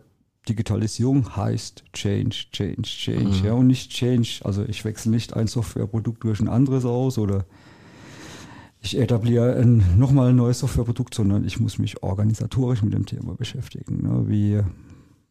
Digitalisierung 0.48 1.36
heißt 1.36 1.84
Change, 1.92 2.46
Change, 2.50 2.82
Change. 2.82 3.40
Mhm. 3.40 3.44
Ja, 3.44 3.52
und 3.52 3.66
nicht 3.66 3.90
Change. 3.90 4.40
Also 4.42 4.64
ich 4.64 4.86
wechsle 4.86 5.10
nicht 5.10 5.36
ein 5.36 5.48
Softwareprodukt 5.48 6.24
durch 6.24 6.40
ein 6.40 6.48
anderes 6.48 6.86
aus 6.86 7.18
oder 7.18 7.44
ich 8.80 8.98
etabliere 8.98 9.56
ein, 9.56 9.98
nochmal 9.98 10.30
ein 10.30 10.36
neues 10.36 10.60
Softwareprodukt, 10.60 11.14
sondern 11.14 11.44
ich 11.44 11.58
muss 11.58 11.78
mich 11.78 12.02
organisatorisch 12.02 12.82
mit 12.82 12.94
dem 12.94 13.06
Thema 13.06 13.34
beschäftigen. 13.34 14.02
Ne? 14.02 14.28
Wie, 14.28 14.60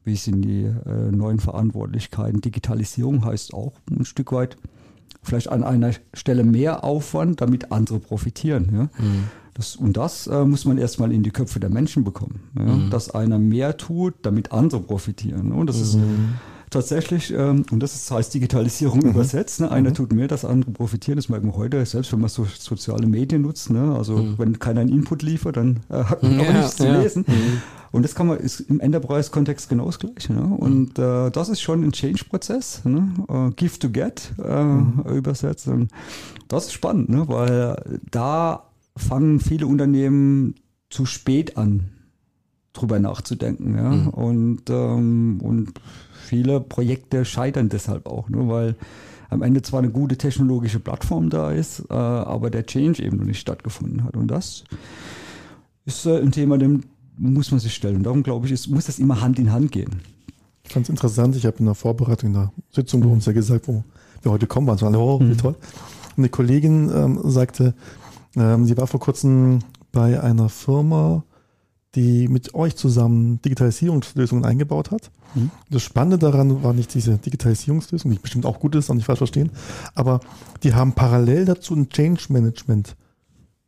wie 0.04 0.16
sind 0.16 0.42
die 0.42 0.64
äh, 0.64 1.12
neuen 1.12 1.40
Verantwortlichkeiten? 1.40 2.42
Digitalisierung 2.42 3.24
heißt 3.24 3.54
auch 3.54 3.74
ein 3.90 4.06
Stück 4.06 4.32
weit 4.32 4.58
vielleicht 5.24 5.50
an 5.50 5.64
einer 5.64 5.92
Stelle 6.14 6.44
mehr 6.44 6.84
Aufwand, 6.84 7.42
damit 7.42 7.72
andere 7.72 8.00
profitieren. 8.00 8.70
Ja? 8.74 8.84
Mhm. 8.84 9.24
Das, 9.54 9.76
und 9.76 9.96
das 9.96 10.28
äh, 10.28 10.44
muss 10.44 10.66
man 10.66 10.78
erstmal 10.78 11.12
in 11.12 11.24
die 11.24 11.32
Köpfe 11.32 11.60
der 11.60 11.70
Menschen 11.70 12.04
bekommen. 12.04 12.42
Ja? 12.58 12.64
Mhm. 12.64 12.90
Dass 12.90 13.10
einer 13.10 13.40
mehr 13.40 13.78
tut, 13.78 14.16
damit 14.22 14.52
andere 14.52 14.82
profitieren. 14.82 15.52
Und 15.52 15.68
das 15.68 15.78
mhm. 15.78 15.84
ist 15.84 15.98
tatsächlich, 16.70 17.34
ähm, 17.34 17.66
und 17.72 17.82
das 17.82 17.96
ist, 17.96 18.12
heißt 18.12 18.34
Digitalisierung 18.34 19.00
mhm. 19.00 19.10
übersetzt, 19.10 19.62
ne? 19.62 19.72
einer 19.72 19.90
mhm. 19.90 19.96
tut 19.96 20.14
mehr, 20.14 20.28
das 20.28 20.46
andere 20.46 20.72
profitieren, 20.72 21.18
das 21.18 21.30
merken 21.30 21.48
wir 21.48 21.56
heute, 21.56 21.86
selbst 21.86 22.12
wenn 22.12 22.20
man 22.20 22.30
so 22.30 22.46
soziale 22.58 23.08
Medien 23.08 23.42
nutzt, 23.42 23.70
ne? 23.70 23.96
also 23.96 24.18
mhm. 24.18 24.38
wenn 24.38 24.60
keiner 24.60 24.82
einen 24.82 24.92
Input 24.92 25.22
liefert, 25.22 25.58
dann 25.58 25.82
äh, 25.90 26.04
hat 26.04 26.24
man 26.24 26.40
auch 26.40 26.54
nichts 26.54 26.76
zu 26.78 26.92
lesen. 26.92 27.26
Mhm. 27.28 27.62
Und 27.96 28.04
das 28.04 28.14
kann 28.14 28.28
man, 28.28 28.40
ist 28.40 28.60
im 28.60 28.82
Enterprise-Kontext 28.82 29.70
genau 29.70 29.86
das 29.86 30.00
Gleiche. 30.00 30.34
Ne? 30.34 30.44
Und 30.44 31.00
äh, 31.00 31.32
das 31.32 31.48
ist 31.48 31.62
schon 31.62 31.82
ein 31.82 31.94
Change-Prozess, 31.94 32.84
ne? 32.84 33.14
uh, 33.30 33.52
Give 33.56 33.80
to 33.80 33.90
Get 33.90 34.34
äh, 34.38 34.64
mhm. 34.64 35.02
übersetzt. 35.16 35.70
Und 35.70 35.90
das 36.50 36.66
ist 36.66 36.74
spannend, 36.74 37.08
ne? 37.08 37.26
weil 37.30 38.02
da 38.12 38.66
fangen 38.98 39.40
viele 39.40 39.68
Unternehmen 39.68 40.56
zu 40.90 41.06
spät 41.06 41.56
an, 41.56 41.92
drüber 42.74 43.00
nachzudenken. 43.00 43.78
Ja? 43.78 43.90
Mhm. 43.90 44.08
Und, 44.10 44.70
ähm, 44.70 45.40
und 45.42 45.80
viele 46.26 46.60
Projekte 46.60 47.24
scheitern 47.26 47.70
deshalb 47.70 48.08
auch, 48.08 48.30
nur 48.30 48.44
ne, 48.44 48.50
weil 48.50 48.76
am 49.30 49.42
Ende 49.42 49.62
zwar 49.62 49.80
eine 49.80 49.90
gute 49.90 50.18
technologische 50.18 50.80
Plattform 50.80 51.30
da 51.30 51.52
ist, 51.52 51.84
äh, 51.90 51.94
aber 51.94 52.50
der 52.50 52.66
Change 52.66 53.04
eben 53.04 53.18
noch 53.18 53.26
nicht 53.26 53.40
stattgefunden 53.40 54.04
hat. 54.04 54.16
Und 54.16 54.28
das 54.28 54.64
ist 55.86 56.06
äh, 56.06 56.20
ein 56.20 56.32
Thema, 56.32 56.58
dem 56.58 56.84
muss 57.18 57.52
man 57.52 57.60
sich 57.60 57.74
stellen. 57.74 57.98
Und 57.98 58.04
darum 58.04 58.24
glaube 58.24 58.46
ich, 58.46 58.52
ist, 58.52 58.68
muss 58.68 58.86
das 58.86 59.00
immer 59.00 59.22
Hand 59.22 59.40
in 59.40 59.52
Hand 59.52 59.72
gehen. 59.72 60.02
Ganz 60.74 60.90
interessant. 60.90 61.36
Ich 61.36 61.46
habe 61.46 61.58
in 61.60 61.66
der 61.66 61.76
Vorbereitung 61.76 62.30
in 62.30 62.34
der 62.34 62.52
Sitzung 62.72 63.02
bei 63.02 63.08
uns 63.08 63.26
ja 63.26 63.34
gesagt, 63.34 63.68
wo 63.68 63.84
wir 64.22 64.32
heute 64.32 64.48
kommen, 64.48 64.68
waren 64.68 64.78
so 64.78 64.88
oh, 64.88 65.20
wie 65.20 65.26
mhm. 65.26 65.38
toll. 65.38 65.56
Und 66.18 66.24
eine 66.24 66.30
Kollegin 66.30 66.92
ähm, 66.94 67.20
sagte, 67.24 67.74
ähm, 68.36 68.66
sie 68.66 68.78
war 68.78 68.88
vor 68.88 69.00
kurzem 69.00 69.60
bei 69.92 70.22
einer 70.22 70.50
Firma, 70.50 71.24
die 71.96 72.28
mit 72.28 72.54
euch 72.54 72.76
zusammen 72.76 73.42
Digitalisierungslösungen 73.42 74.46
eingebaut 74.46 74.92
hat. 74.92 75.12
Mhm. 75.34 75.52
Das 75.70 75.82
Spannende 75.82 76.18
daran 76.18 76.64
war 76.64 76.74
nicht 76.74 76.94
diese 76.94 77.18
Digitalisierungslösung, 77.18 78.12
die 78.12 78.20
bestimmt 78.20 78.46
auch 78.46 78.60
gut 78.60 78.76
ist, 78.76 78.90
und 78.90 78.98
nicht 78.98 79.06
falsch 79.06 79.20
verstehen, 79.20 79.50
aber 79.94 80.20
die 80.64 80.74
haben 80.74 80.94
parallel 80.94 81.46
dazu 81.46 81.74
ein 81.76 81.90
Change 81.90 82.26
Management 82.30 82.96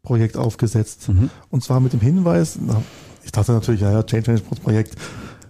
Projekt 0.03 0.37
aufgesetzt. 0.37 1.09
Mhm. 1.09 1.29
Und 1.49 1.63
zwar 1.63 1.79
mit 1.79 1.93
dem 1.93 1.99
Hinweis, 1.99 2.57
na, 2.65 2.81
ich 3.25 3.31
dachte 3.31 3.51
natürlich, 3.51 3.81
ja, 3.81 3.91
ja, 3.91 4.03
Change 4.03 4.31
Management 4.31 4.63
Projekt 4.63 4.95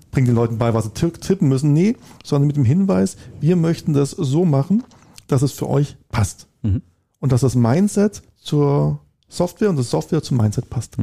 bringt 0.10 0.28
den 0.28 0.36
Leuten 0.36 0.58
bei, 0.58 0.74
was 0.74 0.86
sie 0.86 0.92
tippen 0.92 1.48
müssen. 1.48 1.74
Nee, 1.74 1.96
sondern 2.24 2.48
mit 2.48 2.56
dem 2.56 2.66
Hinweis, 2.66 3.18
wir 3.40 3.56
möchten 3.56 3.94
das 3.94 4.12
so 4.12 4.46
machen, 4.46 4.84
dass 5.28 5.44
es 5.44 5.52
für 5.52 5.70
euch 5.70 5.98
passt. 6.10 6.48
Mhm. 6.64 6.82
Und 7.20 7.32
dass 7.32 7.42
das 7.42 7.54
Mindset 7.54 8.24
zur 8.36 9.00
Software 9.30 9.70
und 9.70 9.78
das 9.78 9.92
Software 9.92 10.24
zum 10.24 10.38
Mindset 10.38 10.70
passt. 10.70 10.98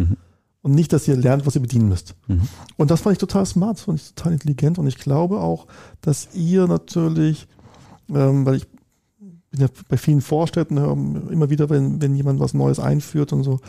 Und 0.65 0.75
nicht, 0.75 0.95
dass 0.95 1.07
ihr 1.07 1.17
lernt, 1.17 1.45
was 1.45 1.55
ihr 1.55 1.61
bedienen 1.61 1.91
müsst. 1.91 2.15
Mhm. 2.27 2.49
Und 2.79 2.91
das 2.91 3.03
fand 3.03 3.13
ich 3.13 3.19
total 3.19 3.45
smart, 3.45 3.79
fand 3.79 4.01
ich 4.01 4.15
total 4.15 4.33
intelligent 4.33 4.79
und 4.79 4.87
ich 4.87 4.97
glaube 4.97 5.41
auch, 5.41 5.67
dass 6.01 6.29
ihr 6.33 6.67
natürlich, 6.67 7.47
ähm, 8.09 8.47
weil 8.47 8.55
ich 8.55 8.67
bin 9.51 9.61
ja 9.61 9.67
bei 9.89 9.99
vielen 9.99 10.23
Vorstädten 10.23 10.81
höre 10.81 10.97
immer 11.31 11.51
wieder, 11.51 11.69
wenn, 11.69 12.01
wenn 12.01 12.17
jemand 12.17 12.41
was 12.41 12.55
Neues 12.55 12.79
einführt 12.79 13.35
und 13.35 13.45
so, 13.45 13.61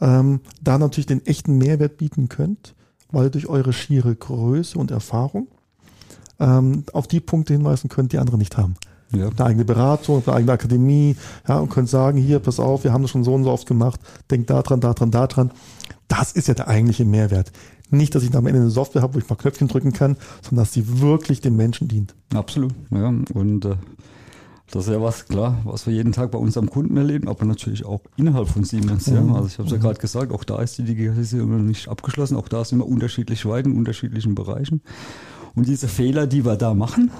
ähm, 0.00 0.40
da 0.60 0.76
natürlich 0.76 1.06
den 1.06 1.24
echten 1.24 1.56
Mehrwert 1.56 1.98
bieten 1.98 2.28
könnt, 2.28 2.74
weil 3.12 3.30
durch 3.30 3.46
eure 3.46 3.72
schiere 3.72 4.16
Größe 4.16 4.76
und 4.76 4.90
Erfahrung 4.90 5.46
ähm, 6.40 6.82
auf 6.92 7.06
die 7.06 7.20
Punkte 7.20 7.52
hinweisen 7.52 7.88
könnt, 7.88 8.12
die 8.12 8.18
andere 8.18 8.38
nicht 8.38 8.56
haben. 8.56 8.74
Ja. 9.12 9.28
Eine 9.28 9.44
eigene 9.44 9.64
Beratung, 9.64 10.22
eine 10.24 10.36
eigene 10.36 10.52
Akademie, 10.52 11.16
ja, 11.48 11.58
und 11.58 11.70
könnt 11.70 11.88
sagen, 11.88 12.18
hier, 12.18 12.38
pass 12.38 12.60
auf, 12.60 12.84
wir 12.84 12.92
haben 12.92 13.02
das 13.02 13.10
schon 13.10 13.24
so 13.24 13.34
und 13.34 13.44
so 13.44 13.50
oft 13.50 13.66
gemacht, 13.66 14.00
denkt 14.30 14.50
da 14.50 14.62
dran, 14.62 14.80
da 14.80 14.94
dran, 14.94 15.10
da 15.10 15.26
dran. 15.26 15.50
Das 16.08 16.32
ist 16.32 16.48
ja 16.48 16.54
der 16.54 16.68
eigentliche 16.68 17.04
Mehrwert. 17.04 17.52
Nicht, 17.90 18.14
dass 18.14 18.22
ich 18.22 18.34
am 18.36 18.46
Ende 18.46 18.60
eine 18.60 18.70
Software 18.70 19.02
habe, 19.02 19.14
wo 19.14 19.18
ich 19.18 19.28
mal 19.28 19.34
Knöpfchen 19.34 19.66
drücken 19.66 19.92
kann, 19.92 20.16
sondern 20.42 20.64
dass 20.64 20.72
sie 20.72 21.00
wirklich 21.00 21.40
dem 21.40 21.56
Menschen 21.56 21.88
dient. 21.88 22.14
Absolut, 22.32 22.72
ja. 22.90 23.08
Und 23.34 23.64
äh, 23.64 23.74
das 24.70 24.86
ist 24.86 24.92
ja 24.92 25.02
was, 25.02 25.26
klar, 25.26 25.58
was 25.64 25.86
wir 25.86 25.94
jeden 25.94 26.12
Tag 26.12 26.30
bei 26.30 26.38
unserem 26.38 26.70
Kunden 26.70 26.96
erleben, 26.96 27.28
aber 27.28 27.44
natürlich 27.44 27.84
auch 27.84 28.02
innerhalb 28.16 28.48
von 28.48 28.62
Siemens. 28.62 29.06
Ja. 29.06 29.20
Also 29.34 29.46
ich 29.46 29.58
habe 29.58 29.66
es 29.66 29.72
ja 29.72 29.78
gerade 29.78 29.98
gesagt, 29.98 30.30
auch 30.30 30.44
da 30.44 30.62
ist 30.62 30.78
die 30.78 30.84
Digitalisierung 30.84 31.50
noch 31.50 31.64
nicht 31.64 31.88
abgeschlossen, 31.88 32.36
auch 32.36 32.48
da 32.48 32.64
sind 32.64 32.78
wir 32.78 32.86
unterschiedlich 32.86 33.44
weit 33.46 33.66
in 33.66 33.76
unterschiedlichen 33.76 34.36
Bereichen. 34.36 34.82
Und 35.54 35.68
diese 35.68 35.88
Fehler, 35.88 36.26
die 36.26 36.44
wir 36.44 36.56
da 36.56 36.74
machen, 36.74 37.10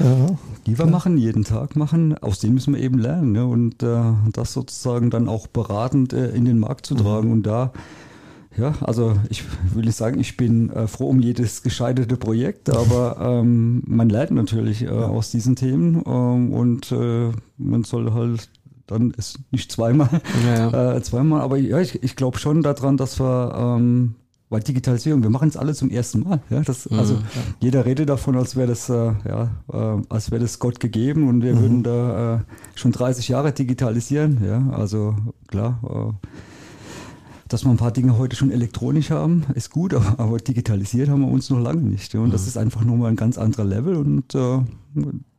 ja, 0.00 0.26
die 0.66 0.78
wir 0.78 0.86
ja. 0.86 0.90
machen, 0.90 1.18
jeden 1.18 1.44
Tag 1.44 1.76
machen, 1.76 2.16
aus 2.18 2.38
denen 2.38 2.54
müssen 2.54 2.74
wir 2.74 2.80
eben 2.80 2.98
lernen. 2.98 3.34
Ja, 3.34 3.44
und 3.44 3.82
äh, 3.82 4.12
das 4.32 4.52
sozusagen 4.52 5.10
dann 5.10 5.28
auch 5.28 5.46
beratend 5.46 6.12
äh, 6.12 6.30
in 6.30 6.44
den 6.44 6.58
Markt 6.58 6.86
zu 6.86 6.94
tragen. 6.94 7.28
Mhm. 7.28 7.32
Und 7.34 7.42
da 7.46 7.72
Ja, 8.56 8.74
also 8.80 9.16
ich 9.30 9.44
will 9.74 9.84
nicht 9.84 9.96
sagen, 9.96 10.20
ich 10.20 10.36
bin 10.36 10.70
äh, 10.70 10.86
froh 10.86 11.08
um 11.08 11.20
jedes 11.20 11.62
gescheiterte 11.62 12.16
Projekt, 12.16 12.70
aber 12.70 13.16
ähm, 13.20 13.82
man 13.86 14.08
lernt 14.08 14.30
natürlich 14.30 14.82
äh, 14.82 14.88
aus 14.88 15.30
diesen 15.30 15.56
Themen 15.56 16.02
ähm, 16.06 16.52
und 16.52 16.92
äh, 16.92 17.32
man 17.58 17.84
soll 17.84 18.12
halt 18.12 18.48
dann 18.86 19.12
ist 19.12 19.38
nicht 19.50 19.72
zweimal, 19.72 20.20
ja, 20.46 20.70
ja. 20.70 20.96
Äh, 20.96 21.02
zweimal, 21.02 21.40
aber 21.40 21.56
ja, 21.56 21.80
ich, 21.80 22.02
ich 22.02 22.16
glaube 22.16 22.38
schon 22.38 22.62
daran, 22.62 22.98
dass 22.98 23.18
wir 23.18 23.54
ähm, 23.56 24.14
weil 24.50 24.60
Digitalisierung, 24.60 25.22
wir 25.22 25.30
machen 25.30 25.48
es 25.48 25.56
alle 25.56 25.74
zum 25.74 25.90
ersten 25.90 26.20
Mal. 26.20 26.40
Ja, 26.50 26.60
das, 26.60 26.88
mhm, 26.90 26.98
also 26.98 27.18
jeder 27.60 27.84
redet 27.84 28.08
davon, 28.08 28.36
als 28.36 28.56
wäre 28.56 28.68
das, 28.68 28.88
äh, 28.88 29.12
ja, 29.28 29.50
äh, 29.72 30.02
als 30.08 30.30
wäre 30.30 30.42
das 30.42 30.58
Gott 30.58 30.80
gegeben 30.80 31.28
und 31.28 31.42
wir 31.42 31.54
mhm. 31.54 31.60
würden 31.60 31.82
da 31.82 32.36
äh, 32.36 32.38
schon 32.74 32.92
30 32.92 33.28
Jahre 33.28 33.52
digitalisieren. 33.52 34.44
Ja, 34.44 34.70
also 34.70 35.16
klar, 35.48 35.80
äh, 36.22 36.28
dass 37.48 37.64
wir 37.64 37.70
ein 37.70 37.76
paar 37.76 37.92
Dinge 37.92 38.18
heute 38.18 38.36
schon 38.36 38.50
elektronisch 38.50 39.10
haben, 39.10 39.44
ist 39.54 39.70
gut, 39.70 39.94
aber, 39.94 40.18
aber 40.18 40.38
digitalisiert 40.38 41.08
haben 41.08 41.20
wir 41.20 41.28
uns 41.28 41.50
noch 41.50 41.60
lange 41.60 41.82
nicht. 41.82 42.12
Ja, 42.14 42.20
und 42.20 42.28
mhm. 42.28 42.32
das 42.32 42.46
ist 42.46 42.58
einfach 42.58 42.84
nochmal 42.84 43.10
ein 43.10 43.16
ganz 43.16 43.38
anderer 43.38 43.64
Level 43.64 43.96
und 43.96 44.34
äh, 44.34 44.60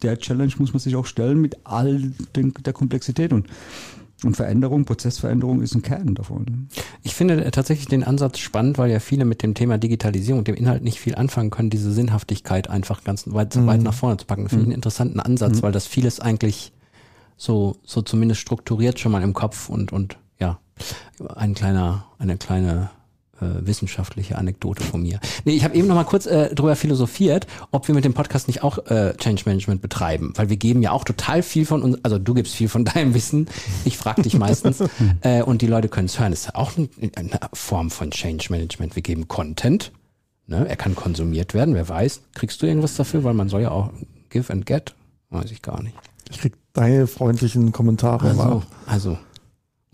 der 0.01 0.17
Challenge 0.17 0.51
muss 0.57 0.73
man 0.73 0.79
sich 0.79 0.95
auch 0.95 1.05
stellen 1.05 1.39
mit 1.39 1.57
all 1.63 2.11
den, 2.35 2.53
der 2.53 2.73
Komplexität 2.73 3.31
und 3.31 3.47
und 4.23 4.35
Veränderung, 4.35 4.85
Prozessveränderung 4.85 5.61
ist 5.61 5.75
ein 5.75 5.81
Kern 5.81 6.15
davon. 6.15 6.69
Ich 7.03 7.15
finde 7.15 7.51
tatsächlich 7.51 7.87
den 7.87 8.03
Ansatz 8.03 8.39
spannend, 8.39 8.77
weil 8.77 8.89
ja 8.89 8.99
viele 8.99 9.25
mit 9.25 9.43
dem 9.43 9.53
Thema 9.53 9.77
Digitalisierung 9.77 10.39
und 10.39 10.47
dem 10.47 10.55
Inhalt 10.55 10.83
nicht 10.83 10.99
viel 10.99 11.15
anfangen 11.15 11.49
können, 11.49 11.69
diese 11.69 11.91
Sinnhaftigkeit 11.91 12.69
einfach 12.69 13.03
ganz 13.03 13.25
weit, 13.27 13.55
mhm. 13.55 13.67
weit 13.67 13.81
nach 13.81 13.93
vorne 13.93 14.17
zu 14.17 14.25
packen. 14.25 14.47
Finde 14.47 14.55
ich 14.55 14.65
einen 14.65 14.69
mhm. 14.69 14.75
interessanten 14.75 15.19
Ansatz, 15.19 15.57
mhm. 15.57 15.61
weil 15.63 15.71
das 15.73 15.85
vieles 15.85 16.19
eigentlich 16.19 16.71
so, 17.37 17.75
so 17.83 18.01
zumindest 18.01 18.41
strukturiert 18.41 18.99
schon 18.99 19.11
mal 19.11 19.21
im 19.21 19.33
Kopf 19.33 19.69
und, 19.69 19.91
und 19.91 20.17
ja, 20.39 20.59
ein 21.35 21.53
kleiner, 21.53 22.05
eine 22.17 22.37
kleine 22.37 22.89
äh, 23.41 23.65
wissenschaftliche 23.65 24.37
Anekdote 24.37 24.83
von 24.83 25.01
mir. 25.01 25.19
Nee, 25.43 25.53
ich 25.55 25.63
habe 25.63 25.75
eben 25.75 25.87
noch 25.87 25.95
mal 25.95 26.05
kurz 26.05 26.25
äh, 26.25 26.53
drüber 26.53 26.75
philosophiert, 26.75 27.47
ob 27.71 27.87
wir 27.87 27.95
mit 27.95 28.05
dem 28.05 28.13
Podcast 28.13 28.47
nicht 28.47 28.63
auch 28.63 28.77
äh, 28.87 29.13
Change 29.17 29.43
Management 29.45 29.81
betreiben, 29.81 30.33
weil 30.35 30.49
wir 30.49 30.57
geben 30.57 30.81
ja 30.81 30.91
auch 30.91 31.03
total 31.03 31.43
viel 31.43 31.65
von 31.65 31.81
uns, 31.81 31.97
also 32.03 32.17
du 32.17 32.33
gibst 32.33 32.55
viel 32.55 32.69
von 32.69 32.85
deinem 32.85 33.13
Wissen, 33.13 33.47
ich 33.83 33.97
frage 33.97 34.21
dich 34.21 34.37
meistens 34.37 34.83
äh, 35.21 35.41
und 35.41 35.61
die 35.61 35.67
Leute 35.67 35.89
können 35.89 36.05
es 36.05 36.19
hören. 36.19 36.31
Das 36.31 36.41
ist 36.41 36.55
auch 36.55 36.77
ein, 36.77 36.89
eine 37.15 37.39
Form 37.53 37.91
von 37.91 38.11
Change 38.11 38.47
Management. 38.49 38.95
Wir 38.95 39.03
geben 39.03 39.27
Content, 39.27 39.91
ne? 40.47 40.67
er 40.67 40.75
kann 40.75 40.95
konsumiert 40.95 41.53
werden, 41.53 41.75
wer 41.75 41.87
weiß. 41.87 42.21
Kriegst 42.33 42.61
du 42.61 42.65
irgendwas 42.65 42.95
dafür, 42.95 43.23
weil 43.23 43.33
man 43.33 43.49
soll 43.49 43.61
ja 43.61 43.71
auch 43.71 43.91
give 44.29 44.51
and 44.51 44.65
get? 44.65 44.95
Weiß 45.29 45.51
ich 45.51 45.61
gar 45.61 45.81
nicht. 45.81 45.95
Ich 46.29 46.39
krieg 46.39 46.53
deine 46.73 47.07
freundlichen 47.07 47.71
Kommentare. 47.71 48.29
Also, 48.29 48.63
also 48.85 49.17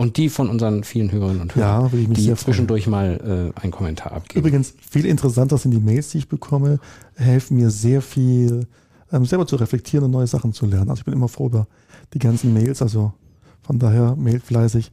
und 0.01 0.17
die 0.17 0.29
von 0.29 0.49
unseren 0.49 0.83
vielen 0.83 1.11
Hörerinnen 1.11 1.41
und 1.43 1.55
Hörern, 1.55 1.91
ja, 1.93 2.07
die 2.07 2.33
zwischendurch 2.33 2.87
mal 2.87 3.51
äh, 3.55 3.61
einen 3.61 3.71
Kommentar 3.71 4.13
abgeben. 4.13 4.39
Übrigens, 4.39 4.73
viel 4.89 5.05
interessanter 5.05 5.59
sind 5.59 5.71
die 5.71 5.79
Mails, 5.79 6.09
die 6.09 6.17
ich 6.17 6.27
bekomme, 6.27 6.79
helfen 7.15 7.57
mir 7.57 7.69
sehr 7.69 8.01
viel, 8.01 8.65
ähm, 9.11 9.25
selber 9.25 9.45
zu 9.45 9.57
reflektieren 9.57 10.05
und 10.05 10.11
neue 10.11 10.25
Sachen 10.25 10.53
zu 10.53 10.65
lernen. 10.65 10.89
Also 10.89 11.01
ich 11.01 11.05
bin 11.05 11.13
immer 11.13 11.27
froh 11.27 11.45
über 11.45 11.67
die 12.15 12.19
ganzen 12.19 12.51
Mails, 12.51 12.81
also 12.81 13.13
von 13.61 13.77
daher 13.77 14.15
mailt 14.15 14.41
fleißig. 14.41 14.91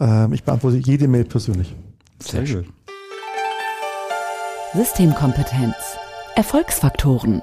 Ähm, 0.00 0.32
ich 0.32 0.42
beantworte 0.42 0.78
jede 0.78 1.06
Mail 1.06 1.24
persönlich. 1.24 1.76
Sehr, 2.18 2.40
sehr 2.40 2.46
schön. 2.46 2.66
Systemkompetenz. 4.74 5.74
Erfolgsfaktoren. 6.34 7.42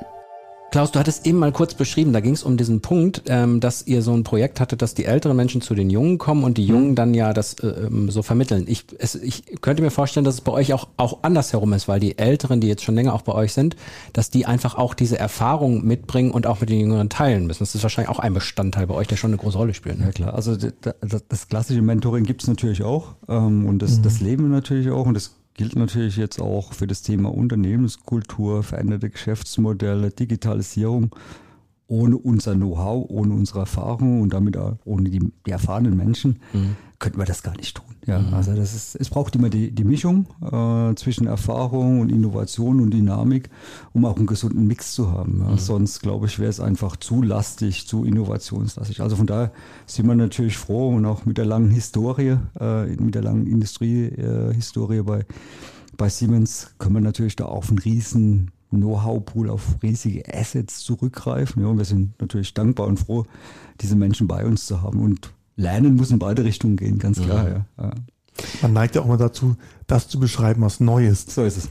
Klaus, 0.74 0.92
du 0.92 0.98
hattest 0.98 1.28
eben 1.28 1.38
mal 1.38 1.52
kurz 1.52 1.76
beschrieben, 1.76 2.14
da 2.14 2.20
ging 2.20 2.34
es 2.34 2.42
um 2.42 2.58
diesen 2.58 2.82
Punkt, 2.82 3.22
ähm, 3.28 3.60
dass 3.60 3.86
ihr 3.86 4.02
so 4.02 4.12
ein 4.12 4.24
Projekt 4.24 4.60
hattet, 4.60 4.82
dass 4.82 4.96
die 4.96 5.06
älteren 5.06 5.38
Menschen 5.38 5.62
zu 5.62 5.76
den 5.76 5.92
Jungen 5.92 6.18
kommen 6.18 6.44
und 6.44 6.58
die 6.58 6.66
Jungen 6.66 6.90
mhm. 6.90 6.96
dann 6.96 7.14
ja 7.14 7.32
das 7.32 7.54
äh, 7.60 7.68
ähm, 7.68 8.10
so 8.10 8.24
vermitteln. 8.24 8.66
Ich, 8.68 8.86
es, 8.98 9.14
ich 9.14 9.62
könnte 9.62 9.84
mir 9.84 9.92
vorstellen, 9.92 10.24
dass 10.24 10.34
es 10.34 10.42
bei 10.42 10.52
euch 10.52 10.74
auch, 10.74 10.88
auch 10.98 11.20
andersherum 11.22 11.74
ist, 11.74 11.88
weil 11.88 12.00
die 12.00 12.18
Älteren, 12.18 12.60
die 12.60 12.68
jetzt 12.68 12.84
schon 12.84 12.96
länger 12.96 13.14
auch 13.14 13.22
bei 13.22 13.34
euch 13.34 13.54
sind, 13.54 13.76
dass 14.14 14.32
die 14.32 14.48
einfach 14.48 14.74
auch 14.74 14.96
diese 14.96 15.20
Erfahrung 15.20 15.86
mitbringen 15.86 16.32
und 16.32 16.48
auch 16.48 16.60
mit 16.60 16.72
den 16.72 16.80
Jüngeren 16.80 17.08
teilen 17.08 17.46
müssen. 17.46 17.60
Das 17.60 17.76
ist 17.76 17.84
wahrscheinlich 17.84 18.10
auch 18.10 18.18
ein 18.18 18.34
Bestandteil 18.34 18.88
bei 18.88 18.96
euch, 18.96 19.06
der 19.06 19.18
schon 19.18 19.30
eine 19.30 19.38
große 19.38 19.60
Rolle 19.60 19.76
spielt. 19.76 20.00
Ne? 20.00 20.06
Ja 20.06 20.12
klar, 20.12 20.34
also 20.34 20.56
das, 20.56 21.48
klassische 21.50 21.84
Mentoring 21.84 22.24
gibt 22.24 22.42
es 22.42 22.48
natürlich 22.48 22.82
auch 22.82 23.10
ähm, 23.30 23.68
und 23.68 23.78
das, 23.78 24.00
mhm. 24.00 24.02
das 24.02 24.22
leben 24.22 24.46
wir 24.46 24.50
natürlich 24.50 24.90
auch 24.90 25.06
und 25.06 25.14
das 25.14 25.36
gilt 25.54 25.76
natürlich 25.76 26.18
jetzt 26.18 26.42
auch 26.42 26.74
für 26.74 26.88
das 26.88 27.02
Thema 27.02 27.34
Unternehmenskultur, 27.34 28.64
veränderte 28.64 29.10
Geschäftsmodelle, 29.10 30.12
Digitalisierung. 30.12 31.16
Ohne 31.88 32.18
unser 32.18 32.56
Know-how, 32.56 33.10
ohne 33.10 33.34
unsere 33.34 33.60
Erfahrung 33.60 34.22
und 34.22 34.34
damit 34.34 34.58
auch 34.58 34.78
ohne 34.86 35.10
die, 35.10 35.20
die 35.46 35.52
erfahrenen 35.52 35.96
Menschen 35.96 36.40
mhm. 36.54 36.76
Könnten 37.04 37.20
wir 37.20 37.26
das 37.26 37.44
gar 37.44 37.58
nicht 37.58 37.76
tun. 37.76 37.96
Ja, 38.08 38.20
mhm. 38.20 38.34
also 38.34 38.56
das 38.56 38.74
ist, 38.74 38.96
es 38.96 39.10
braucht 39.10 39.36
immer 39.36 39.50
die, 39.50 39.72
die 39.72 39.84
Mischung 39.84 40.26
äh, 40.42 40.96
zwischen 40.96 41.28
Erfahrung 41.28 42.00
und 42.00 42.10
Innovation 42.10 42.80
und 42.80 42.92
Dynamik, 42.92 43.50
um 43.92 44.06
auch 44.06 44.16
einen 44.16 44.26
gesunden 44.26 44.68
Mix 44.68 44.94
zu 44.94 45.12
haben. 45.12 45.42
Ja. 45.42 45.52
Mhm. 45.52 45.58
Sonst, 45.58 46.00
glaube 46.00 46.28
ich, 46.28 46.40
wäre 46.40 46.50
es 46.50 46.62
einfach 46.62 46.96
zu 46.96 47.22
lastig, 47.22 47.90
zu 47.90 48.06
innovationslastig. 48.06 49.02
Also 49.02 49.18
von 49.18 49.28
daher 49.28 49.52
sind 49.86 50.08
wir 50.08 50.16
natürlich 50.16 50.58
froh 50.58 50.96
und 50.96 51.06
auch 51.06 51.26
mit 51.26 51.38
der 51.38 51.46
langen 51.46 51.72
Historie, 51.72 52.38
äh, 52.58 52.86
mit 52.96 53.16
der 53.16 53.24
langen 53.24 53.48
Industriehistorie 53.48 55.00
äh, 55.00 55.04
bei, 55.04 55.26
bei 55.98 56.08
Siemens 56.08 56.74
können 56.78 56.96
wir 56.96 57.02
natürlich 57.02 57.36
da 57.36 57.46
auf 57.46 57.68
einen 57.68 57.80
riesen 57.80 58.52
Know-how-Pool, 58.70 59.50
auf 59.50 59.76
riesige 59.84 60.24
Assets 60.34 60.80
zurückgreifen. 60.80 61.62
Ja, 61.62 61.68
und 61.68 61.80
wir 61.80 61.86
sind 61.86 62.20
natürlich 62.22 62.54
dankbar 62.54 62.88
und 62.88 62.98
froh, 62.98 63.26
diese 63.82 63.98
Menschen 63.98 64.30
bei 64.30 64.46
uns 64.46 64.66
zu 64.68 64.82
haben. 64.82 65.02
Und 65.02 65.34
Lernen 65.56 65.96
muss 65.96 66.12
in 66.12 66.20
beide 66.20 66.44
Richtungen 66.44 66.78
gehen, 66.78 67.00
ganz 67.00 67.22
klar. 67.22 67.48
Ja. 67.50 67.66
ja. 67.78 67.92
Man 68.62 68.74
neigt 68.74 68.96
ja 68.96 69.02
auch 69.02 69.06
mal 69.06 69.18
dazu, 69.18 69.56
das 69.86 70.08
zu 70.08 70.20
beschreiben, 70.20 70.62
was 70.62 70.80
neu 70.80 71.08
ist. 71.08 71.32
So 71.32 71.44
ist 71.44 71.58
es. 71.58 71.70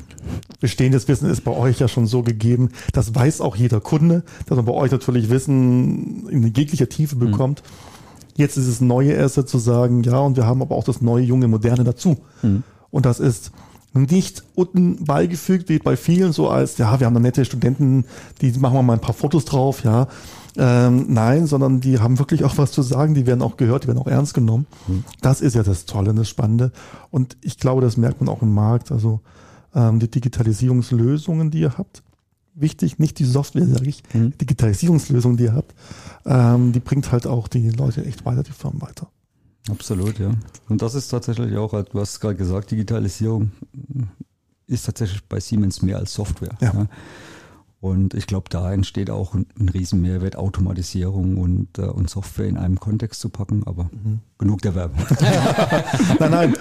Bestehendes 0.60 1.08
Wissen 1.08 1.28
ist 1.28 1.42
bei 1.42 1.50
euch 1.50 1.80
ja 1.80 1.88
schon 1.88 2.06
so 2.06 2.22
gegeben. 2.22 2.70
Das 2.92 3.14
weiß 3.14 3.40
auch 3.40 3.56
jeder 3.56 3.80
Kunde, 3.80 4.22
dass 4.46 4.56
man 4.56 4.64
bei 4.64 4.72
euch 4.72 4.92
natürlich 4.92 5.28
Wissen 5.28 6.28
in 6.28 6.46
jeglicher 6.54 6.88
Tiefe 6.88 7.16
mhm. 7.16 7.30
bekommt. 7.30 7.62
Mhm. 7.62 8.32
Jetzt 8.36 8.56
ist 8.56 8.68
es 8.68 8.80
neue 8.80 9.12
erste 9.12 9.44
zu 9.44 9.58
sagen, 9.58 10.02
ja, 10.04 10.18
und 10.18 10.36
wir 10.36 10.46
haben 10.46 10.62
aber 10.62 10.76
auch 10.76 10.84
das 10.84 11.02
neue, 11.02 11.24
junge, 11.24 11.48
moderne 11.48 11.84
dazu. 11.84 12.18
Mhm. 12.42 12.62
Und 12.90 13.06
das 13.06 13.18
ist 13.20 13.50
nicht 13.94 14.42
unten 14.54 15.04
beigefügt, 15.04 15.68
wie 15.68 15.78
bei 15.78 15.96
vielen 15.96 16.32
so 16.32 16.48
als, 16.48 16.78
ja, 16.78 16.98
wir 16.98 17.06
haben 17.06 17.14
da 17.14 17.20
nette 17.20 17.44
Studenten, 17.44 18.04
die 18.40 18.52
machen 18.52 18.74
wir 18.74 18.82
mal 18.82 18.94
ein 18.94 19.00
paar 19.00 19.14
Fotos 19.14 19.44
drauf, 19.44 19.84
ja. 19.84 20.08
Ähm, 20.56 21.06
nein, 21.08 21.46
sondern 21.46 21.80
die 21.80 21.98
haben 21.98 22.18
wirklich 22.18 22.44
auch 22.44 22.58
was 22.58 22.72
zu 22.72 22.82
sagen, 22.82 23.14
die 23.14 23.26
werden 23.26 23.40
auch 23.40 23.56
gehört, 23.56 23.84
die 23.84 23.88
werden 23.88 23.98
auch 23.98 24.06
ernst 24.06 24.34
genommen. 24.34 24.66
Mhm. 24.86 25.04
Das 25.22 25.40
ist 25.40 25.54
ja 25.54 25.62
das 25.62 25.86
Tolle, 25.86 26.12
das 26.12 26.28
Spannende. 26.28 26.72
Und 27.10 27.36
ich 27.40 27.56
glaube, 27.58 27.80
das 27.80 27.96
merkt 27.96 28.20
man 28.20 28.28
auch 28.28 28.42
im 28.42 28.52
Markt. 28.52 28.92
Also 28.92 29.20
ähm, 29.74 29.98
die 29.98 30.10
Digitalisierungslösungen, 30.10 31.50
die 31.50 31.60
ihr 31.60 31.78
habt, 31.78 32.02
wichtig, 32.54 32.98
nicht 32.98 33.18
die 33.18 33.24
Software, 33.24 33.66
sage 33.66 33.88
ich, 33.88 34.02
mhm. 34.12 34.36
Digitalisierungslösungen, 34.36 35.38
die 35.38 35.44
ihr 35.44 35.54
habt, 35.54 35.74
ähm, 36.26 36.72
die 36.72 36.80
bringt 36.80 37.10
halt 37.12 37.26
auch 37.26 37.48
die 37.48 37.70
Leute 37.70 38.04
echt 38.04 38.26
weiter, 38.26 38.42
die 38.42 38.52
Firmen 38.52 38.82
weiter. 38.82 39.08
Absolut, 39.70 40.18
ja. 40.18 40.32
Und 40.68 40.82
das 40.82 40.94
ist 40.94 41.08
tatsächlich 41.08 41.56
auch, 41.56 41.70
du 41.70 42.00
hast 42.00 42.20
gerade 42.20 42.34
gesagt, 42.34 42.70
Digitalisierung 42.70 43.52
ist 44.66 44.86
tatsächlich 44.86 45.22
bei 45.24 45.38
Siemens 45.40 45.82
mehr 45.82 45.98
als 45.98 46.14
Software. 46.14 46.56
Ja. 46.60 46.72
ja. 46.74 46.86
Und 47.82 48.14
ich 48.14 48.28
glaube, 48.28 48.48
da 48.48 48.72
entsteht 48.72 49.10
auch 49.10 49.34
ein, 49.34 49.46
ein 49.58 49.68
Riesenmehrwert, 49.68 50.36
Automatisierung 50.36 51.36
und, 51.36 51.78
äh, 51.78 51.82
und 51.82 52.08
Software 52.08 52.46
in 52.46 52.56
einem 52.56 52.78
Kontext 52.78 53.20
zu 53.20 53.28
packen, 53.28 53.64
aber 53.66 53.90
mhm. 53.90 54.20
genug 54.38 54.62
der 54.62 54.76
Werbung. 54.76 55.04
nein, 56.20 56.30
nein, 56.30 56.54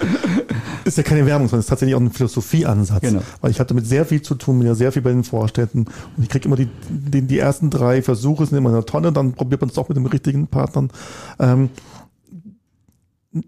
ist 0.84 0.96
ja 0.96 1.04
keine 1.04 1.24
Werbung, 1.24 1.46
sondern 1.46 1.60
ist 1.60 1.68
tatsächlich 1.68 1.94
auch 1.94 2.00
ein 2.00 2.10
Philosophieansatz. 2.10 3.02
Genau. 3.02 3.22
Weil 3.40 3.52
ich 3.52 3.60
hatte 3.60 3.72
mit 3.72 3.86
sehr 3.86 4.04
viel 4.04 4.20
zu 4.20 4.34
tun, 4.34 4.58
bin 4.58 4.66
ja 4.66 4.74
sehr 4.74 4.90
viel 4.90 5.02
bei 5.02 5.12
den 5.12 5.22
Vorstädten 5.22 5.84
und 6.16 6.24
ich 6.24 6.28
kriege 6.28 6.46
immer 6.46 6.56
die, 6.56 6.68
die, 6.88 7.22
die 7.22 7.38
ersten 7.38 7.70
drei 7.70 8.02
Versuche 8.02 8.44
sind 8.44 8.58
immer 8.58 8.70
in 8.70 8.74
der 8.74 8.86
Tonne, 8.86 9.12
dann 9.12 9.34
probiert 9.34 9.60
man 9.60 9.70
es 9.70 9.76
doch 9.76 9.88
mit 9.88 9.96
den 9.96 10.06
richtigen 10.06 10.48
Partnern. 10.48 10.90
Ähm, 11.38 11.70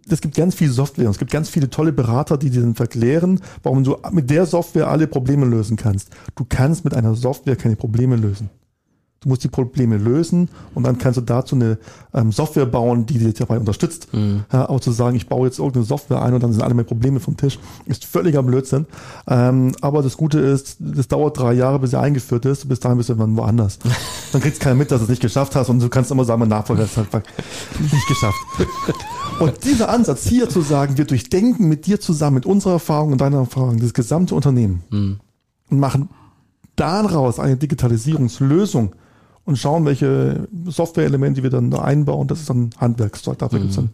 es 0.09 0.21
gibt 0.21 0.35
ganz 0.35 0.55
viel 0.55 0.71
Software 0.71 1.11
es 1.11 1.19
gibt 1.19 1.31
ganz 1.31 1.49
viele 1.49 1.71
tolle 1.71 1.93
Berater, 1.93 2.39
die 2.39 2.51
dir 2.51 2.63
dann 2.63 2.75
verklären, 2.75 3.41
warum 3.63 3.85
du 3.85 3.97
mit 4.13 4.31
der 4.31 4.47
Software 4.47 4.89
alle 4.89 5.07
Probleme 5.07 5.47
lösen 5.47 5.77
kannst. 5.77 6.11
Du 6.37 6.45
kannst 6.49 6.85
mit 6.85 6.95
einer 6.95 7.15
Software 7.15 7.57
keine 7.57 7.77
Probleme 7.77 8.17
lösen. 8.17 8.51
Du 9.25 9.31
musst 9.31 9.43
die 9.43 9.49
Probleme 9.49 9.97
lösen 9.97 10.51
und 10.75 10.85
dann 10.85 10.99
kannst 10.99 11.17
du 11.17 11.23
dazu 11.23 11.57
eine 11.57 11.79
ähm, 12.13 12.31
Software 12.31 12.67
bauen, 12.67 13.07
die 13.07 13.19
dich 13.19 13.33
dabei 13.33 13.59
unterstützt. 13.59 14.13
Mhm. 14.13 14.45
Ja, 14.53 14.69
aber 14.69 14.83
zu 14.83 14.93
sagen, 14.93 15.17
ich 15.17 15.29
baue 15.29 15.47
jetzt 15.47 15.59
irgendeine 15.59 15.87
Software 15.87 16.21
ein 16.21 16.35
und 16.35 16.43
dann 16.43 16.53
sind 16.53 16.63
alle 16.63 16.75
meine 16.75 16.85
Probleme 16.85 17.21
vom 17.21 17.39
Tisch, 17.39 17.59
ist 17.87 18.05
völliger 18.05 18.43
Blödsinn. 18.43 18.85
Ähm, 19.27 19.73
aber 19.81 20.03
das 20.03 20.19
Gute 20.19 20.41
ist, 20.41 20.77
das 20.79 21.09
dauert 21.09 21.39
drei 21.39 21.55
Jahre, 21.55 21.79
bis 21.79 21.95
er 21.95 22.03
eingeführt 22.03 22.45
ist. 22.45 22.69
Bis 22.69 22.81
dahin 22.81 22.99
bist 22.99 23.09
du 23.09 23.15
irgendwann 23.15 23.37
woanders. 23.39 23.79
dann 24.33 24.43
kriegst 24.43 24.61
keiner 24.61 24.75
mit, 24.75 24.91
dass 24.91 24.99
du 24.99 25.05
es 25.05 25.11
nicht 25.11 25.23
geschafft 25.23 25.57
hast 25.57 25.71
und 25.71 25.83
du 25.83 25.89
kannst 25.89 26.11
immer 26.11 26.27
sagen, 26.27 26.41
mein 26.41 26.51
Nachfolger 26.51 26.83
hat 26.83 26.91
es 26.91 26.97
halt 26.99 27.25
nicht 27.81 28.09
geschafft. 28.09 28.39
Und 29.41 29.65
dieser 29.65 29.89
Ansatz 29.89 30.29
hier 30.29 30.49
zu 30.49 30.61
sagen, 30.61 30.97
wir 30.97 31.07
durchdenken 31.07 31.69
mit 31.69 31.87
dir 31.87 31.99
zusammen, 31.99 32.35
mit 32.35 32.47
unserer 32.47 32.75
Erfahrung 32.75 33.11
und 33.11 33.21
deiner 33.21 33.39
Erfahrung, 33.39 33.81
das 33.81 33.93
gesamte 33.93 34.33
Unternehmen 34.33 34.85
mhm. 34.91 35.19
und 35.71 35.81
machen 35.81 36.09
daraus 36.77 37.39
eine 37.39 37.57
Digitalisierungslösung, 37.57 38.95
und 39.45 39.57
schauen, 39.57 39.85
welche 39.85 40.49
Software-Elemente 40.67 41.43
wir 41.43 41.51
dann 41.51 41.71
da 41.71 41.83
einbauen. 41.83 42.29
Das 42.29 42.41
ist 42.41 42.51
dann 42.51 42.71
Handwerkszeug. 42.79 43.39
Dafür 43.39 43.59
mhm. 43.59 43.63
gibt 43.63 43.71
es 43.71 43.77
dann 43.77 43.91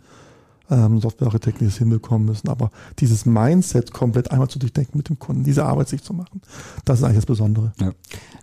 ähm, 0.70 1.00
Softwarearchitekten, 1.00 1.66
die 1.66 1.72
es 1.72 1.78
hinbekommen 1.78 2.26
müssen. 2.26 2.48
Aber 2.48 2.70
dieses 2.98 3.26
Mindset 3.26 3.92
komplett 3.92 4.30
einmal 4.30 4.48
zu 4.48 4.58
durchdenken 4.58 4.96
mit 4.96 5.08
dem 5.08 5.18
Kunden, 5.18 5.44
diese 5.44 5.64
Arbeit 5.64 5.88
sich 5.88 6.02
zu 6.02 6.12
machen, 6.14 6.40
das 6.84 6.98
ist 6.98 7.04
eigentlich 7.04 7.18
das 7.18 7.26
Besondere. 7.26 7.72
Ja. 7.80 7.92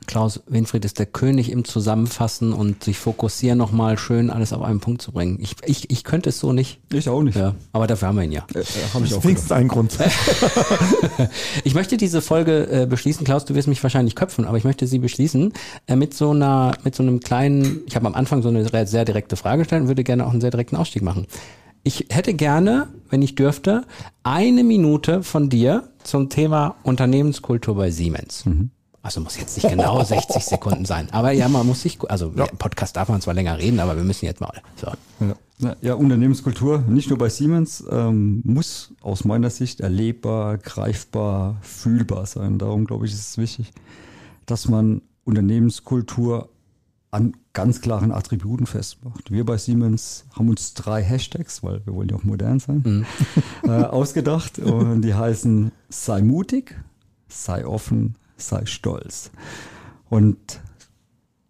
Klaus 0.08 0.42
Winfried 0.48 0.86
ist 0.86 1.00
der 1.00 1.06
König 1.06 1.52
im 1.52 1.66
Zusammenfassen 1.66 2.54
und 2.54 2.84
sich 2.84 2.98
fokussieren, 2.98 3.58
nochmal 3.58 3.98
schön 3.98 4.30
alles 4.30 4.54
auf 4.54 4.62
einen 4.62 4.80
Punkt 4.80 5.02
zu 5.02 5.12
bringen. 5.12 5.38
Ich, 5.42 5.56
ich, 5.66 5.90
ich 5.92 6.04
könnte 6.06 6.30
es 6.30 6.40
so 6.40 6.54
nicht. 6.54 6.80
Ich 6.92 7.10
auch 7.10 7.22
nicht. 7.22 7.38
Ja, 7.38 7.56
aber 7.74 7.88
dafür 7.88 8.08
haben 8.08 8.16
wir 8.16 8.24
ihn 8.24 8.32
ja. 8.32 8.46
Äh, 8.54 8.64
habe 8.94 9.06
ich 9.06 9.14
auch. 9.14 9.24
Wenigstens 9.24 9.52
einen 9.52 9.68
Grund. 9.68 9.98
ich 11.66 11.76
möchte 11.76 11.98
diese 11.98 12.22
Folge 12.22 12.68
äh, 12.70 12.86
beschließen, 12.86 13.26
Klaus, 13.26 13.44
du 13.44 13.54
wirst 13.54 13.68
mich 13.68 13.84
wahrscheinlich 13.84 14.16
köpfen, 14.16 14.46
aber 14.46 14.58
ich 14.58 14.64
möchte 14.64 14.88
sie 14.88 15.00
beschließen 15.00 15.52
äh, 15.88 15.96
mit 15.98 16.14
so 16.14 16.32
einer, 16.32 16.74
mit 16.84 16.96
so 16.96 17.04
einem 17.04 17.20
kleinen, 17.20 17.82
ich 17.86 17.96
habe 17.98 18.08
am 18.08 18.16
Anfang 18.16 18.42
so 18.42 18.50
eine 18.50 18.66
sehr 18.88 19.06
direkte 19.06 19.36
Frage 19.36 19.60
gestellt 19.60 19.84
und 19.84 19.88
würde 19.90 20.06
gerne 20.06 20.26
auch 20.26 20.32
einen 20.32 20.42
sehr 20.42 20.52
direkten 20.52 20.78
Ausstieg 20.78 21.04
machen. 21.04 21.28
Ich 21.84 22.08
hätte 22.10 22.34
gerne, 22.34 22.88
wenn 23.10 23.22
ich 23.22 23.36
dürfte, 23.36 23.86
eine 24.24 24.64
Minute 24.64 25.24
von 25.24 25.50
dir 25.50 25.90
zum 26.04 26.30
Thema 26.30 26.76
Unternehmenskultur 26.84 27.76
bei 27.76 27.92
Siemens. 27.92 28.46
Mhm. 28.46 28.72
Also 29.08 29.22
muss 29.22 29.38
jetzt 29.38 29.56
nicht 29.56 29.70
genau 29.70 30.04
60 30.04 30.44
Sekunden 30.46 30.84
sein. 30.84 31.08
Aber 31.12 31.32
ja, 31.32 31.48
man 31.48 31.66
muss 31.66 31.82
sich, 31.82 31.98
also 32.10 32.34
ja. 32.36 32.44
im 32.44 32.58
Podcast 32.58 32.98
darf 32.98 33.08
man 33.08 33.22
zwar 33.22 33.34
länger 33.34 33.58
reden, 33.58 33.80
aber 33.80 33.96
wir 33.96 34.04
müssen 34.04 34.26
jetzt 34.26 34.42
mal. 34.42 34.52
So. 34.76 34.92
Ja. 35.60 35.76
ja 35.82 35.94
Unternehmenskultur, 35.94 36.84
nicht 36.90 37.10
nur 37.10 37.18
bei 37.18 37.30
Siemens, 37.30 37.86
ähm, 37.90 38.42
muss 38.44 38.94
aus 39.02 39.24
meiner 39.24 39.50
Sicht 39.50 39.80
erlebbar, 39.80 40.58
greifbar, 40.58 41.56
fühlbar 41.62 42.26
sein. 42.26 42.58
Darum 42.58 42.86
glaube 42.86 43.06
ich, 43.06 43.14
ist 43.14 43.30
es 43.30 43.38
wichtig, 43.38 43.72
dass 44.46 44.68
man 44.68 45.02
Unternehmenskultur 45.24 46.50
an 47.18 47.34
ganz 47.54 47.82
klaren 47.82 48.12
Attributen 48.12 48.68
festmacht. 48.68 49.32
Wir 49.32 49.44
bei 49.44 49.58
Siemens 49.58 50.26
haben 50.36 50.50
uns 50.50 50.76
drei 50.76 51.02
Hashtags, 51.02 51.64
weil 51.64 51.84
wir 51.86 51.94
wollen 51.96 52.10
ja 52.10 52.16
auch 52.16 52.24
modern 52.24 52.60
sein, 52.60 52.84
mhm. 52.86 53.06
äh, 53.64 53.84
ausgedacht. 53.84 54.60
Und 54.60 55.02
die 55.02 55.16
heißen 55.16 55.72
sei 55.90 56.22
mutig, 56.22 56.80
sei 57.28 57.66
offen, 57.66 58.16
sei 58.38 58.68
stolz. 58.68 59.32
Und 60.10 60.62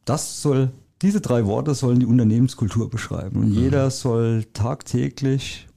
das 0.06 0.42
soll, 0.42 0.72
diese 1.02 1.20
drei 1.20 1.46
Worte 1.46 1.76
sollen 1.76 2.00
die 2.00 2.06
Unternehmenskultur 2.06 2.90
beschreiben. 2.90 3.42
Und 3.42 3.50
mhm. 3.50 3.56
jeder 3.56 3.92
soll 3.92 4.46
tagtäglich 4.54 5.68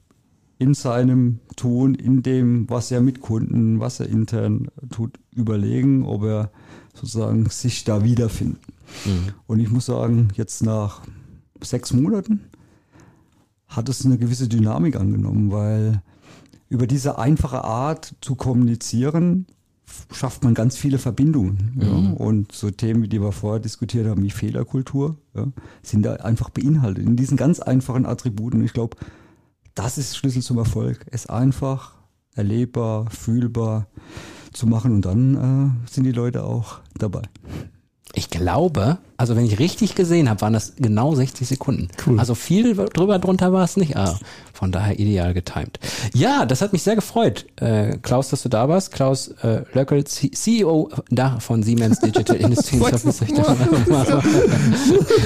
in 0.57 0.73
seinem 0.73 1.39
Tun, 1.57 1.95
in 1.95 2.23
dem, 2.23 2.69
was 2.69 2.91
er 2.91 3.01
mit 3.01 3.19
Kunden, 3.19 3.81
was 3.81 3.99
er 3.99 4.07
intern 4.07 4.69
tut, 4.91 5.19
überlegen, 5.35 6.05
ob 6.05 6.23
er 6.23 6.51
sozusagen 6.93 7.49
sich 7.49 7.83
da 7.83 8.05
wiederfindet. 8.05 8.61
Mhm. 9.05 9.33
Und 9.47 9.59
ich 9.59 9.69
muss 9.69 9.85
sagen, 9.85 10.29
jetzt 10.35 10.63
nach 10.63 11.01
sechs 11.61 11.93
Monaten 11.93 12.41
hat 13.67 13.89
es 13.89 14.05
eine 14.05 14.17
gewisse 14.17 14.47
Dynamik 14.47 14.95
angenommen, 14.95 15.51
weil 15.51 16.01
über 16.69 16.87
diese 16.87 17.17
einfache 17.17 17.63
Art 17.63 18.15
zu 18.21 18.35
kommunizieren 18.35 19.45
schafft 20.11 20.43
man 20.43 20.53
ganz 20.53 20.77
viele 20.77 20.97
Verbindungen. 20.97 21.77
Ja. 21.81 21.87
Mhm. 21.87 22.13
Und 22.13 22.51
so 22.51 22.71
Themen, 22.71 23.09
die 23.09 23.21
wir 23.21 23.31
vorher 23.31 23.59
diskutiert 23.59 24.07
haben, 24.07 24.23
wie 24.23 24.29
Fehlerkultur, 24.29 25.17
ja, 25.33 25.47
sind 25.83 26.03
da 26.03 26.13
einfach 26.15 26.49
beinhaltet 26.49 27.05
in 27.05 27.15
diesen 27.15 27.37
ganz 27.37 27.59
einfachen 27.59 28.05
Attributen. 28.05 28.63
Ich 28.63 28.73
glaube, 28.73 28.97
das 29.75 29.97
ist 29.97 30.17
Schlüssel 30.17 30.41
zum 30.41 30.57
Erfolg. 30.57 31.05
Es 31.11 31.27
einfach, 31.27 31.95
erlebbar, 32.35 33.09
fühlbar 33.09 33.87
zu 34.53 34.67
machen 34.67 34.93
und 34.93 35.05
dann 35.05 35.35
äh, 35.85 35.89
sind 35.89 36.03
die 36.03 36.11
Leute 36.11 36.43
auch 36.43 36.79
dabei. 36.97 37.23
Ich 38.13 38.29
glaube, 38.29 38.97
also 39.17 39.35
wenn 39.35 39.45
ich 39.45 39.59
richtig 39.59 39.95
gesehen 39.95 40.29
habe, 40.29 40.41
waren 40.41 40.53
das 40.53 40.73
genau 40.77 41.13
60 41.15 41.47
Sekunden. 41.47 41.89
Cool. 42.05 42.19
Also 42.19 42.35
viel 42.35 42.75
drüber 42.75 43.19
drunter 43.19 43.53
war 43.53 43.63
es 43.63 43.77
nicht. 43.77 43.95
Ah, 43.95 44.17
von 44.61 44.71
daher 44.71 44.99
ideal 44.99 45.33
getimed. 45.33 45.79
Ja, 46.13 46.45
das 46.45 46.61
hat 46.61 46.73
mich 46.73 46.83
sehr 46.83 46.95
gefreut, 46.95 47.45
äh, 47.55 47.97
Klaus, 48.01 48.29
dass 48.29 48.43
du 48.43 48.49
da 48.49 48.67
warst. 48.67 48.91
Klaus 48.91 49.29
äh, 49.43 49.63
Löckel, 49.73 50.03
C 50.05 50.31
CEO 50.31 50.89
da 51.09 51.39
von 51.39 51.63
Siemens 51.63 51.99
Digital 51.99 52.35
Industries. 52.39 52.79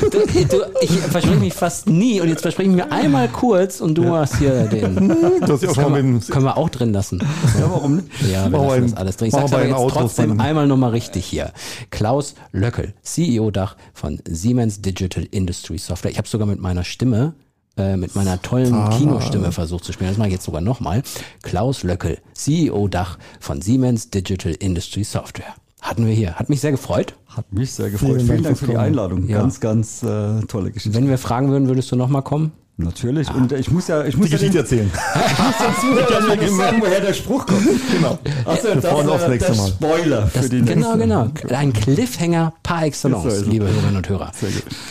du, 0.01 0.09
du, 0.09 0.57
ich 0.81 0.91
verspreche 0.91 1.39
mich 1.39 1.53
fast 1.53 1.89
nie 1.89 2.19
und 2.21 2.27
jetzt 2.27 2.41
verspreche 2.41 2.69
ich 2.69 2.75
mir 2.75 2.91
einmal 2.91 3.29
kurz 3.29 3.81
und 3.81 3.95
du 3.95 4.03
ja. 4.03 4.19
hast 4.19 4.37
hier 4.37 4.67
den. 4.67 5.15
Das, 5.45 5.59
das 5.59 5.75
können, 5.75 6.19
wir, 6.19 6.33
können 6.33 6.45
wir 6.45 6.57
auch 6.57 6.69
drin 6.69 6.91
lassen. 6.91 7.19
Ja, 7.59 7.69
warum? 7.69 8.03
Ja, 8.31 8.51
wir 8.51 8.57
lassen 8.57 8.81
das 8.83 8.93
alles 8.95 9.17
drin. 9.17 9.27
Ich 9.27 9.33
sag's 9.33 9.53
aber 9.53 9.65
jetzt 9.65 9.89
trotzdem 9.89 10.39
einmal 10.39 10.67
nochmal 10.67 10.91
richtig 10.91 11.25
hier. 11.25 11.51
Klaus 11.91 12.35
Löckel, 12.51 12.74
CEO 13.01 13.51
Dach 13.51 13.75
von 13.93 14.19
Siemens 14.27 14.81
Digital 14.81 15.27
Industry 15.31 15.77
Software. 15.77 16.11
Ich 16.11 16.17
habe 16.17 16.27
sogar 16.27 16.47
mit 16.47 16.59
meiner 16.59 16.83
Stimme 16.83 17.35
äh, 17.77 17.97
mit 17.97 18.15
meiner 18.15 18.41
tollen 18.41 18.73
ah. 18.73 18.89
Kinostimme 18.97 19.51
versucht 19.51 19.83
zu 19.83 19.91
spielen. 19.91 20.09
Das 20.09 20.17
mache 20.17 20.29
ich 20.29 20.35
jetzt 20.35 20.45
sogar 20.45 20.61
nochmal. 20.61 21.03
Klaus 21.41 21.83
Löckel, 21.83 22.19
CEO 22.33 22.87
Dach 22.87 23.17
von 23.39 23.61
Siemens 23.61 24.09
Digital 24.11 24.53
Industry 24.53 25.03
Software. 25.03 25.55
Hatten 25.81 26.07
wir 26.07 26.13
hier. 26.13 26.35
Hat 26.35 26.49
mich 26.49 26.61
sehr 26.61 26.71
gefreut. 26.71 27.15
Hat 27.27 27.51
mich 27.51 27.73
sehr 27.73 27.89
gefreut. 27.89 28.15
Vielen, 28.15 28.27
Vielen 28.27 28.43
Dank 28.43 28.57
für 28.57 28.67
die 28.67 28.77
Einladung. 28.77 29.27
Ja. 29.27 29.39
Ganz, 29.39 29.59
ganz 29.59 30.03
äh, 30.03 30.39
tolle 30.47 30.71
Geschichte. 30.71 30.97
Wenn 30.97 31.09
wir 31.09 31.17
fragen 31.17 31.49
würden, 31.49 31.67
würdest 31.67 31.91
du 31.91 31.95
nochmal 31.95 32.21
kommen? 32.21 32.53
Natürlich. 32.77 33.29
Ah. 33.29 33.35
Und 33.35 33.53
ich 33.53 33.71
muss 33.71 33.87
ja, 33.87 34.03
ich 34.03 34.17
muss 34.17 34.25
die 34.25 34.33
ja 34.33 34.37
Geschichte 34.37 34.57
erzählen. 34.57 34.91
ich 35.15 35.39
muss 35.39 35.55
ja 35.59 35.67
den 35.67 36.09
Zuhörern 36.09 36.57
sagen, 36.57 36.81
woher 36.81 36.99
der 36.99 37.13
Spruch 37.13 37.45
kommt. 37.45 37.65
Genau. 37.95 38.19
Also 38.43 38.67
ja, 38.67 38.75
das 38.75 39.21
ist 39.21 39.29
nächste 39.29 39.53
der 39.53 39.67
Spoiler 39.67 40.27
für 40.27 40.39
das, 40.39 40.49
den 40.49 40.65
Genau, 40.65 40.97
genau. 40.97 41.29
Ein 41.49 41.71
Cliffhanger 41.71 42.53
par 42.61 42.83
excellence, 42.83 43.25
also. 43.25 43.49
liebe 43.49 43.65
Hörerinnen 43.65 43.95
und 43.97 44.09
Hörer. 44.09 44.31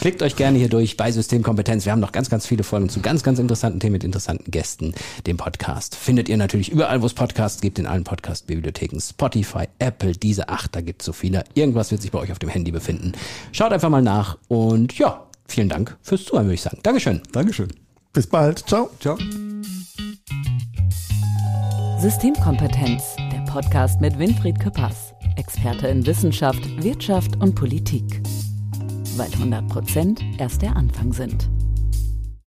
Klickt 0.00 0.22
euch 0.22 0.36
gerne 0.36 0.58
hier 0.58 0.68
durch 0.68 0.96
bei 0.96 1.12
Systemkompetenz. 1.12 1.84
Wir 1.84 1.92
haben 1.92 2.00
noch 2.00 2.12
ganz, 2.12 2.30
ganz 2.30 2.46
viele 2.46 2.64
Folgen 2.64 2.88
zu 2.88 3.00
ganz, 3.00 3.22
ganz 3.22 3.38
interessanten 3.38 3.80
Themen 3.80 3.92
mit 3.94 4.04
interessanten 4.04 4.50
Gästen. 4.50 4.94
Den 5.26 5.36
Podcast 5.36 5.96
findet 5.96 6.30
ihr 6.30 6.38
natürlich 6.38 6.70
überall, 6.70 7.02
wo 7.02 7.06
es 7.06 7.14
Podcasts 7.14 7.60
gibt, 7.60 7.78
in 7.78 7.86
allen 7.86 8.04
Podcast-Bibliotheken. 8.04 9.00
Spotify, 9.00 9.64
Apple, 9.78 10.12
diese 10.12 10.48
acht, 10.48 10.74
da 10.74 10.80
gibt 10.80 11.02
es 11.02 11.06
so 11.06 11.12
viele. 11.12 11.44
Irgendwas 11.52 11.90
wird 11.90 12.00
sich 12.00 12.12
bei 12.12 12.20
euch 12.20 12.32
auf 12.32 12.38
dem 12.38 12.48
Handy 12.48 12.70
befinden. 12.70 13.12
Schaut 13.52 13.72
einfach 13.72 13.90
mal 13.90 14.02
nach 14.02 14.38
und 14.48 14.96
ja, 14.98 15.24
vielen 15.46 15.68
Dank 15.68 15.96
fürs 16.02 16.24
Zuhören, 16.24 16.46
würde 16.46 16.54
ich 16.54 16.62
sagen. 16.62 16.78
Dankeschön. 16.82 17.22
Dankeschön. 17.32 17.68
Bis 18.12 18.26
bald. 18.26 18.60
Ciao. 18.68 18.90
Ciao. 19.00 19.16
Systemkompetenz, 22.00 23.16
der 23.32 23.44
Podcast 23.50 24.00
mit 24.00 24.18
Winfried 24.18 24.60
Küppers, 24.60 25.14
Experte 25.36 25.88
in 25.88 26.04
Wissenschaft, 26.06 26.62
Wirtschaft 26.82 27.40
und 27.40 27.54
Politik. 27.54 28.20
Weil 29.16 29.32
100 29.32 29.68
Prozent 29.68 30.22
erst 30.38 30.62
der 30.62 30.76
Anfang 30.76 31.12
sind. 31.12 31.48